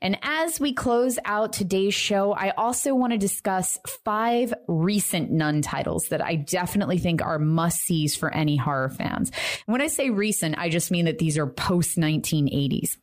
And 0.00 0.18
as 0.22 0.60
we 0.60 0.72
close 0.72 1.18
out 1.24 1.52
today's 1.52 1.94
show, 1.94 2.32
I 2.32 2.50
also 2.50 2.94
want 2.94 3.12
to 3.12 3.18
discuss 3.18 3.78
five 4.04 4.54
recent 4.66 5.30
nun 5.30 5.62
titles 5.62 6.08
that 6.08 6.24
I 6.24 6.36
definitely 6.36 6.98
think 6.98 7.22
are 7.22 7.38
must 7.38 7.78
sees 7.78 8.14
for 8.14 8.32
any 8.32 8.56
horror 8.56 8.90
fans. 8.90 9.32
when 9.66 9.80
I 9.80 9.88
say 9.88 10.10
recent, 10.10 10.58
I 10.58 10.68
just 10.68 10.90
mean 10.90 11.06
that 11.06 11.18
these 11.18 11.38
are 11.38 11.46
post 11.46 11.96
1980s. 11.96 12.96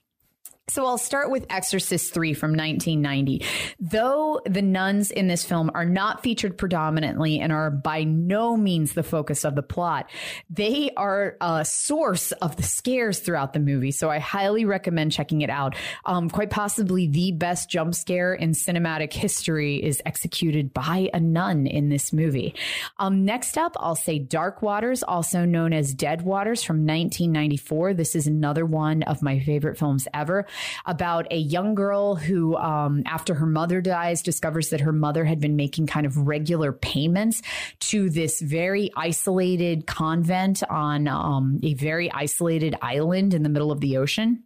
So 0.68 0.88
I'll 0.88 0.98
start 0.98 1.30
with 1.30 1.46
Exorcist 1.52 2.12
3 2.12 2.34
from 2.34 2.50
1990. 2.50 3.46
Though 3.80 4.42
the 4.48 4.64
nuns 4.64 5.12
in 5.12 5.28
this 5.28 5.46
film 5.46 5.70
are 5.76 5.86
not 5.86 6.24
featured 6.24 6.58
predominantly 6.58 7.40
and 7.40 7.54
are 7.54 7.70
by 7.70 8.04
no 8.04 8.58
means 8.58 8.94
the 8.94 9.04
focus 9.04 9.46
of 9.46 9.54
the 9.54 9.62
plot, 9.62 10.10
they 10.50 10.90
are 10.98 11.38
a 11.40 11.64
source 11.66 12.32
of 12.32 12.56
the 12.56 12.64
scares 12.64 13.20
throughout 13.20 13.54
the 13.54 13.60
movie. 13.60 13.92
So 13.92 14.10
I 14.10 14.18
highly 14.18 14.66
recommend 14.66 15.12
checking 15.12 15.42
it 15.42 15.52
out. 15.52 15.76
Um, 16.04 16.32
quite 16.32 16.50
possibly 16.50 17.06
the 17.06 17.32
best 17.32 17.70
jump 17.70 17.94
scare 17.94 18.34
in 18.34 18.54
cinematic 18.54 19.14
history 19.14 19.76
is 19.76 20.02
executed 20.04 20.74
by 20.74 21.12
a 21.14 21.20
nun 21.20 21.68
in 21.68 21.90
this 21.90 22.12
movie. 22.12 22.56
Um, 22.98 23.24
next 23.24 23.60
up, 23.60 23.76
I'll 23.80 23.96
say 23.96 24.18
Dark 24.18 24.64
Waters, 24.64 25.04
also 25.04 25.46
known 25.46 25.74
as 25.74 25.94
Dead 25.94 26.24
Waters 26.24 26.64
from 26.64 26.78
1994. 26.88 27.94
This 27.94 28.16
is 28.16 28.26
another 28.26 28.66
one 28.66 29.04
of 29.04 29.22
my 29.22 29.40
favorite 29.40 29.78
films 29.78 30.08
ever 30.12 30.48
about 30.86 31.28
a 31.32 31.38
young 31.38 31.76
girl 31.76 32.16
who, 32.16 32.56
um, 32.56 33.04
after 33.06 33.34
her 33.36 33.46
mother 33.46 33.82
dies, 33.82 34.22
discovers 34.22 34.70
that 34.70 34.82
her 34.82 34.94
mother 34.94 35.26
had 35.26 35.40
been 35.40 35.56
making 35.56 35.88
kind 35.88 36.06
of 36.06 36.18
regular 36.18 36.72
payments 36.72 37.42
to 37.80 38.10
this 38.10 38.42
very 38.42 38.92
isolated 38.96 39.88
convent 39.88 40.64
on 40.70 41.08
um, 41.08 41.60
a 41.64 41.74
very 41.74 42.12
isolated 42.12 42.76
island 42.82 43.34
in 43.34 43.44
the 43.44 43.50
middle 43.50 43.72
of 43.72 43.82
the 43.82 43.98
ocean. 43.98 44.44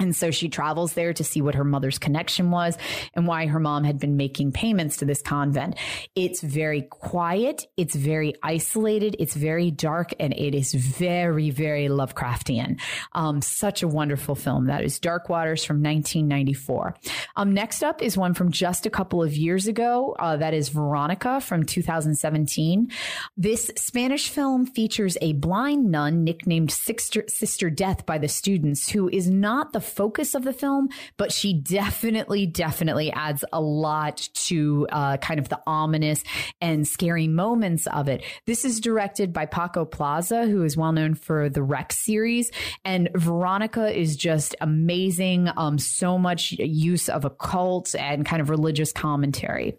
And 0.00 0.14
so 0.14 0.30
she 0.30 0.48
travels 0.48 0.92
there 0.92 1.12
to 1.12 1.24
see 1.24 1.42
what 1.42 1.56
her 1.56 1.64
mother's 1.64 1.98
connection 1.98 2.52
was 2.52 2.78
and 3.14 3.26
why 3.26 3.46
her 3.46 3.58
mom 3.58 3.82
had 3.82 3.98
been 3.98 4.16
making 4.16 4.52
payments 4.52 4.98
to 4.98 5.04
this 5.04 5.20
convent. 5.20 5.74
It's 6.14 6.40
very 6.40 6.82
quiet. 6.82 7.66
It's 7.76 7.96
very 7.96 8.34
isolated. 8.44 9.16
It's 9.18 9.34
very 9.34 9.72
dark 9.72 10.12
and 10.20 10.32
it 10.34 10.54
is 10.54 10.72
very, 10.72 11.50
very 11.50 11.88
Lovecraftian. 11.88 12.80
Um, 13.12 13.42
such 13.42 13.82
a 13.82 13.88
wonderful 13.88 14.36
film. 14.36 14.66
That 14.66 14.84
is 14.84 15.00
Dark 15.00 15.28
Waters 15.28 15.64
from 15.64 15.82
1994. 15.82 16.94
Um, 17.34 17.52
next 17.52 17.82
up 17.82 18.00
is 18.00 18.16
one 18.16 18.34
from 18.34 18.52
just 18.52 18.86
a 18.86 18.90
couple 18.90 19.20
of 19.20 19.36
years 19.36 19.66
ago. 19.66 20.14
Uh, 20.20 20.36
that 20.36 20.54
is 20.54 20.68
Veronica 20.68 21.40
from 21.40 21.64
2017. 21.64 22.88
This 23.36 23.72
Spanish 23.76 24.28
film 24.28 24.64
features 24.64 25.18
a 25.20 25.32
blind 25.32 25.90
nun 25.90 26.22
nicknamed 26.22 26.70
Sister, 26.70 27.24
Sister 27.26 27.68
Death 27.68 28.06
by 28.06 28.18
the 28.18 28.28
students 28.28 28.88
who 28.88 29.08
is 29.08 29.28
not 29.28 29.72
the 29.72 29.87
focus 29.88 30.34
of 30.34 30.44
the 30.44 30.52
film, 30.52 30.88
but 31.16 31.32
she 31.32 31.54
definitely, 31.54 32.46
definitely 32.46 33.10
adds 33.12 33.44
a 33.52 33.60
lot 33.60 34.28
to 34.34 34.86
uh, 34.90 35.16
kind 35.18 35.40
of 35.40 35.48
the 35.48 35.60
ominous 35.66 36.22
and 36.60 36.86
scary 36.86 37.28
moments 37.28 37.86
of 37.86 38.08
it. 38.08 38.22
This 38.46 38.64
is 38.64 38.80
directed 38.80 39.32
by 39.32 39.46
Paco 39.46 39.84
Plaza, 39.84 40.46
who 40.46 40.62
is 40.64 40.76
well 40.76 40.92
known 40.92 41.14
for 41.14 41.48
the 41.48 41.62
Rec 41.62 41.92
series, 41.92 42.50
and 42.84 43.08
Veronica 43.14 43.96
is 43.96 44.16
just 44.16 44.54
amazing. 44.60 45.48
Um, 45.56 45.78
so 45.78 46.18
much 46.18 46.52
use 46.52 47.08
of 47.08 47.24
occult 47.24 47.94
and 47.94 48.24
kind 48.24 48.40
of 48.40 48.50
religious 48.50 48.92
commentary. 48.92 49.78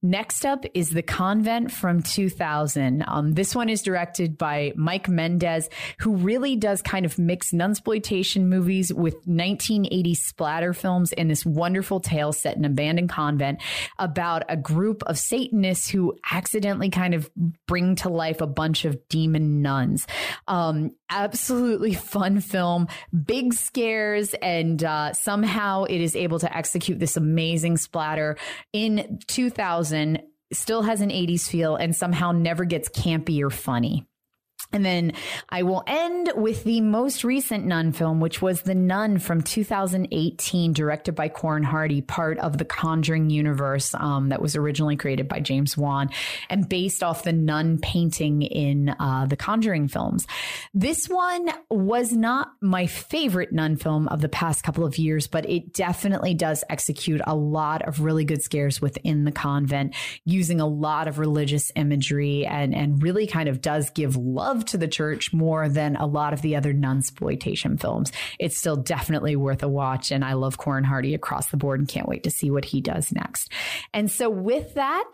Next 0.00 0.46
up 0.46 0.64
is 0.74 0.90
The 0.90 1.02
Convent 1.02 1.72
from 1.72 2.02
2000. 2.02 3.02
Um, 3.08 3.34
this 3.34 3.52
one 3.56 3.68
is 3.68 3.82
directed 3.82 4.38
by 4.38 4.72
Mike 4.76 5.08
Mendez, 5.08 5.68
who 5.98 6.14
really 6.14 6.54
does 6.54 6.82
kind 6.82 7.04
of 7.04 7.18
mix 7.18 7.50
nunsploitation 7.50 8.42
movies 8.42 8.94
with 8.94 9.26
1980s 9.26 10.18
splatter 10.18 10.72
films 10.72 11.10
in 11.10 11.26
this 11.26 11.44
wonderful 11.44 11.98
tale 11.98 12.32
set 12.32 12.56
in 12.56 12.64
an 12.64 12.70
abandoned 12.70 13.08
convent 13.08 13.60
about 13.98 14.44
a 14.48 14.56
group 14.56 15.02
of 15.02 15.18
Satanists 15.18 15.88
who 15.88 16.16
accidentally 16.30 16.90
kind 16.90 17.12
of 17.12 17.28
bring 17.66 17.96
to 17.96 18.08
life 18.08 18.40
a 18.40 18.46
bunch 18.46 18.84
of 18.84 19.08
demon 19.08 19.62
nuns. 19.62 20.06
Um, 20.46 20.92
absolutely 21.10 21.94
fun 21.94 22.40
film, 22.40 22.86
big 23.26 23.52
scares, 23.52 24.32
and 24.34 24.84
uh, 24.84 25.12
somehow 25.12 25.84
it 25.84 26.00
is 26.00 26.14
able 26.14 26.38
to 26.38 26.56
execute 26.56 27.00
this 27.00 27.16
amazing 27.16 27.78
splatter 27.78 28.36
in 28.72 29.18
2000 29.26 29.87
still 30.52 30.82
has 30.82 31.00
an 31.00 31.10
80s 31.10 31.48
feel 31.48 31.76
and 31.76 31.94
somehow 31.94 32.32
never 32.32 32.64
gets 32.64 32.88
campy 32.88 33.42
or 33.42 33.50
funny. 33.50 34.07
And 34.70 34.84
then 34.84 35.12
I 35.48 35.62
will 35.62 35.82
end 35.86 36.30
with 36.36 36.64
the 36.64 36.82
most 36.82 37.24
recent 37.24 37.64
Nun 37.64 37.92
film, 37.92 38.20
which 38.20 38.42
was 38.42 38.62
The 38.62 38.74
Nun 38.74 39.18
from 39.18 39.40
2018, 39.40 40.74
directed 40.74 41.14
by 41.14 41.28
Corin 41.28 41.62
Hardy, 41.62 42.02
part 42.02 42.38
of 42.38 42.58
the 42.58 42.66
Conjuring 42.66 43.30
universe 43.30 43.94
um, 43.94 44.28
that 44.28 44.42
was 44.42 44.56
originally 44.56 44.96
created 44.96 45.26
by 45.26 45.40
James 45.40 45.76
Wan 45.76 46.10
and 46.50 46.68
based 46.68 47.02
off 47.02 47.22
the 47.22 47.32
Nun 47.32 47.78
painting 47.78 48.42
in 48.42 48.90
uh, 49.00 49.24
the 49.24 49.36
Conjuring 49.36 49.88
films. 49.88 50.26
This 50.74 51.08
one 51.08 51.48
was 51.70 52.12
not 52.12 52.52
my 52.60 52.86
favorite 52.86 53.52
Nun 53.52 53.76
film 53.76 54.06
of 54.08 54.20
the 54.20 54.28
past 54.28 54.64
couple 54.64 54.84
of 54.84 54.98
years, 54.98 55.26
but 55.26 55.48
it 55.48 55.72
definitely 55.72 56.34
does 56.34 56.62
execute 56.68 57.22
a 57.26 57.34
lot 57.34 57.88
of 57.88 58.00
really 58.00 58.26
good 58.26 58.42
scares 58.42 58.82
within 58.82 59.24
the 59.24 59.32
convent, 59.32 59.94
using 60.26 60.60
a 60.60 60.66
lot 60.66 61.08
of 61.08 61.18
religious 61.18 61.72
imagery 61.74 62.44
and, 62.44 62.74
and 62.74 63.02
really 63.02 63.26
kind 63.26 63.48
of 63.48 63.62
does 63.62 63.88
give 63.90 64.14
love 64.14 64.57
love 64.58 64.64
to 64.64 64.78
the 64.78 64.88
church 64.88 65.32
more 65.32 65.68
than 65.68 65.94
a 65.94 66.04
lot 66.04 66.32
of 66.32 66.42
the 66.42 66.56
other 66.56 66.74
nunsploitation 66.74 67.80
films. 67.80 68.10
It's 68.40 68.58
still 68.58 68.74
definitely 68.74 69.36
worth 69.36 69.62
a 69.62 69.68
watch. 69.68 70.10
And 70.10 70.24
I 70.24 70.32
love 70.32 70.58
Corin 70.58 70.82
Hardy 70.82 71.14
across 71.14 71.46
the 71.46 71.56
board 71.56 71.78
and 71.78 71.88
can't 71.88 72.08
wait 72.08 72.24
to 72.24 72.30
see 72.30 72.50
what 72.50 72.64
he 72.64 72.80
does 72.80 73.12
next. 73.12 73.52
And 73.94 74.10
so 74.10 74.28
with 74.28 74.74
that, 74.74 75.04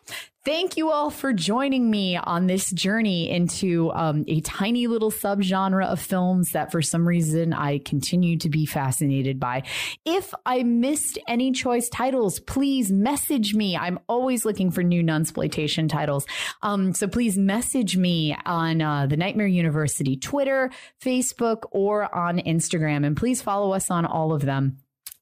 Thank 0.45 0.77
you 0.77 0.91
all 0.91 1.09
for 1.09 1.33
joining 1.33 1.91
me 1.91 2.19
on 2.19 2.47
this 2.47 2.71
journey 2.71 3.31
into 3.31 3.91
um, 3.93 4.27
a 4.29 4.43
tiny 4.43 4.89
little 4.89 5.11
subgenre 5.11 5.87
of 5.87 5.99
films 5.99 6.51
that 6.51 6.71
for 6.71 6.83
some 6.83 7.09
reason 7.09 7.55
I 7.55 7.79
continue 7.79 8.37
to 8.37 8.51
be 8.51 8.67
fascinated 8.67 9.41
by. 9.41 9.63
If 10.05 10.35
I 10.45 10.63
missed 10.63 11.19
any 11.27 11.53
choice 11.53 11.89
titles, 11.89 12.41
please 12.41 12.93
message 12.93 13.55
me. 13.55 13.75
I'm 13.75 13.99
always 14.07 14.45
looking 14.45 14.71
for 14.71 14.83
new 14.83 15.03
nunsploitation 15.03 15.89
titles. 15.89 16.27
Um, 16.61 16.93
so 16.93 17.09
please 17.09 17.39
message 17.39 17.97
me 17.97 18.37
on 18.45 18.83
uh, 18.83 19.07
the 19.07 19.17
Nightmare 19.17 19.47
University 19.47 20.19
Twitter, 20.19 20.71
Facebook, 21.03 21.63
or 21.71 22.15
on 22.15 22.39
Instagram. 22.41 23.07
And 23.07 23.17
please 23.17 23.41
follow 23.41 23.73
us 23.73 23.91
on 23.91 24.05
all 24.05 24.35
of 24.35 24.43
them. 24.43 24.77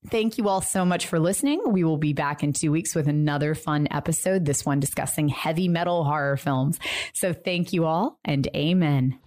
Thank 0.09 0.36
you 0.36 0.48
all 0.48 0.61
so 0.61 0.84
much 0.84 1.07
for 1.07 1.18
listening. 1.18 1.62
We 1.66 1.84
will 1.84 1.96
be 1.96 2.12
back 2.12 2.42
in 2.42 2.53
two 2.53 2.72
weeks 2.72 2.94
with 2.94 3.09
another 3.09 3.55
fun 3.55 3.88
episode, 3.90 4.44
this 4.44 4.66
one 4.66 4.80
discussing 4.80 5.28
heavy 5.28 5.68
metal 5.68 6.05
horror 6.05 6.36
films. 6.36 6.78
So 7.12 7.32
thank 7.32 7.72
you 7.72 7.84
all 7.84 8.18
and 8.24 8.48
amen. 8.55 9.18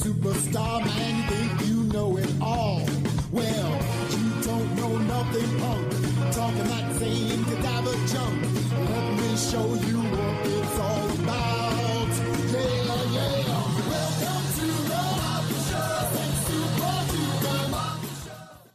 superstar, 0.00 0.84
man, 0.84 1.16
you 1.16 1.22
think 1.30 1.68
you 1.68 1.82
know 1.92 2.16
it 2.16 2.30
all. 2.40 2.82
Well, 3.30 3.70
you 4.10 4.42
don't 4.42 4.74
know 4.76 4.96
nothing, 4.98 5.60
punk. 5.60 6.32
Talking 6.32 6.68
that 6.72 6.94
same 6.96 7.44
cadaver 7.44 7.96
junk. 8.06 8.38
Let 8.90 9.06
me 9.18 9.36
show 9.36 9.74
you 9.86 9.89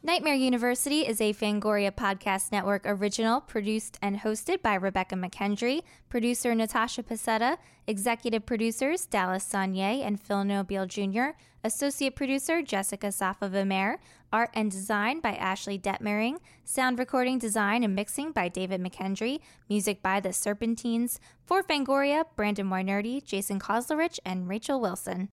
Nightmare 0.06 0.36
University 0.36 1.00
is 1.00 1.20
a 1.20 1.34
Fangoria 1.34 1.90
Podcast 1.90 2.52
Network 2.52 2.84
original 2.86 3.42
produced 3.42 3.98
and 4.04 4.20
hosted 4.20 4.62
by 4.62 4.76
Rebekah 4.76 5.16
McKendry, 5.16 5.82
producer 6.10 6.54
Natasha 6.54 7.02
Pasetta, 7.02 7.58
executive 7.88 8.46
producers 8.46 9.08
Dallas 9.08 9.44
Sonnier 9.44 10.06
and 10.06 10.22
Phil 10.22 10.44
Nobile 10.44 10.86
Jr., 10.86 11.30
associate 11.64 12.16
producer 12.16 12.62
Jessica 12.62 13.08
Safavimehr, 13.08 13.98
art 14.32 14.52
and 14.54 14.70
design 14.70 15.22
by 15.22 15.34
Ashley 15.34 15.80
Detmering, 15.80 16.38
sound 16.64 17.00
recording 17.00 17.40
design 17.40 17.82
and 17.82 17.96
mixing 17.96 18.32
by 18.32 18.48
David 18.48 18.84
McKendry, 18.84 19.40
music 19.68 20.04
by 20.04 20.20
The 20.20 20.34
Serpentines, 20.34 21.20
for 21.44 21.64
Fangoria, 21.64 22.26
Brandon 22.36 22.70
Weinерdy, 22.70 23.26
Jason 23.26 23.60
Koslerich, 23.60 24.20
and 24.24 24.48
Rachel 24.48 24.80
Wilson. 24.80 25.24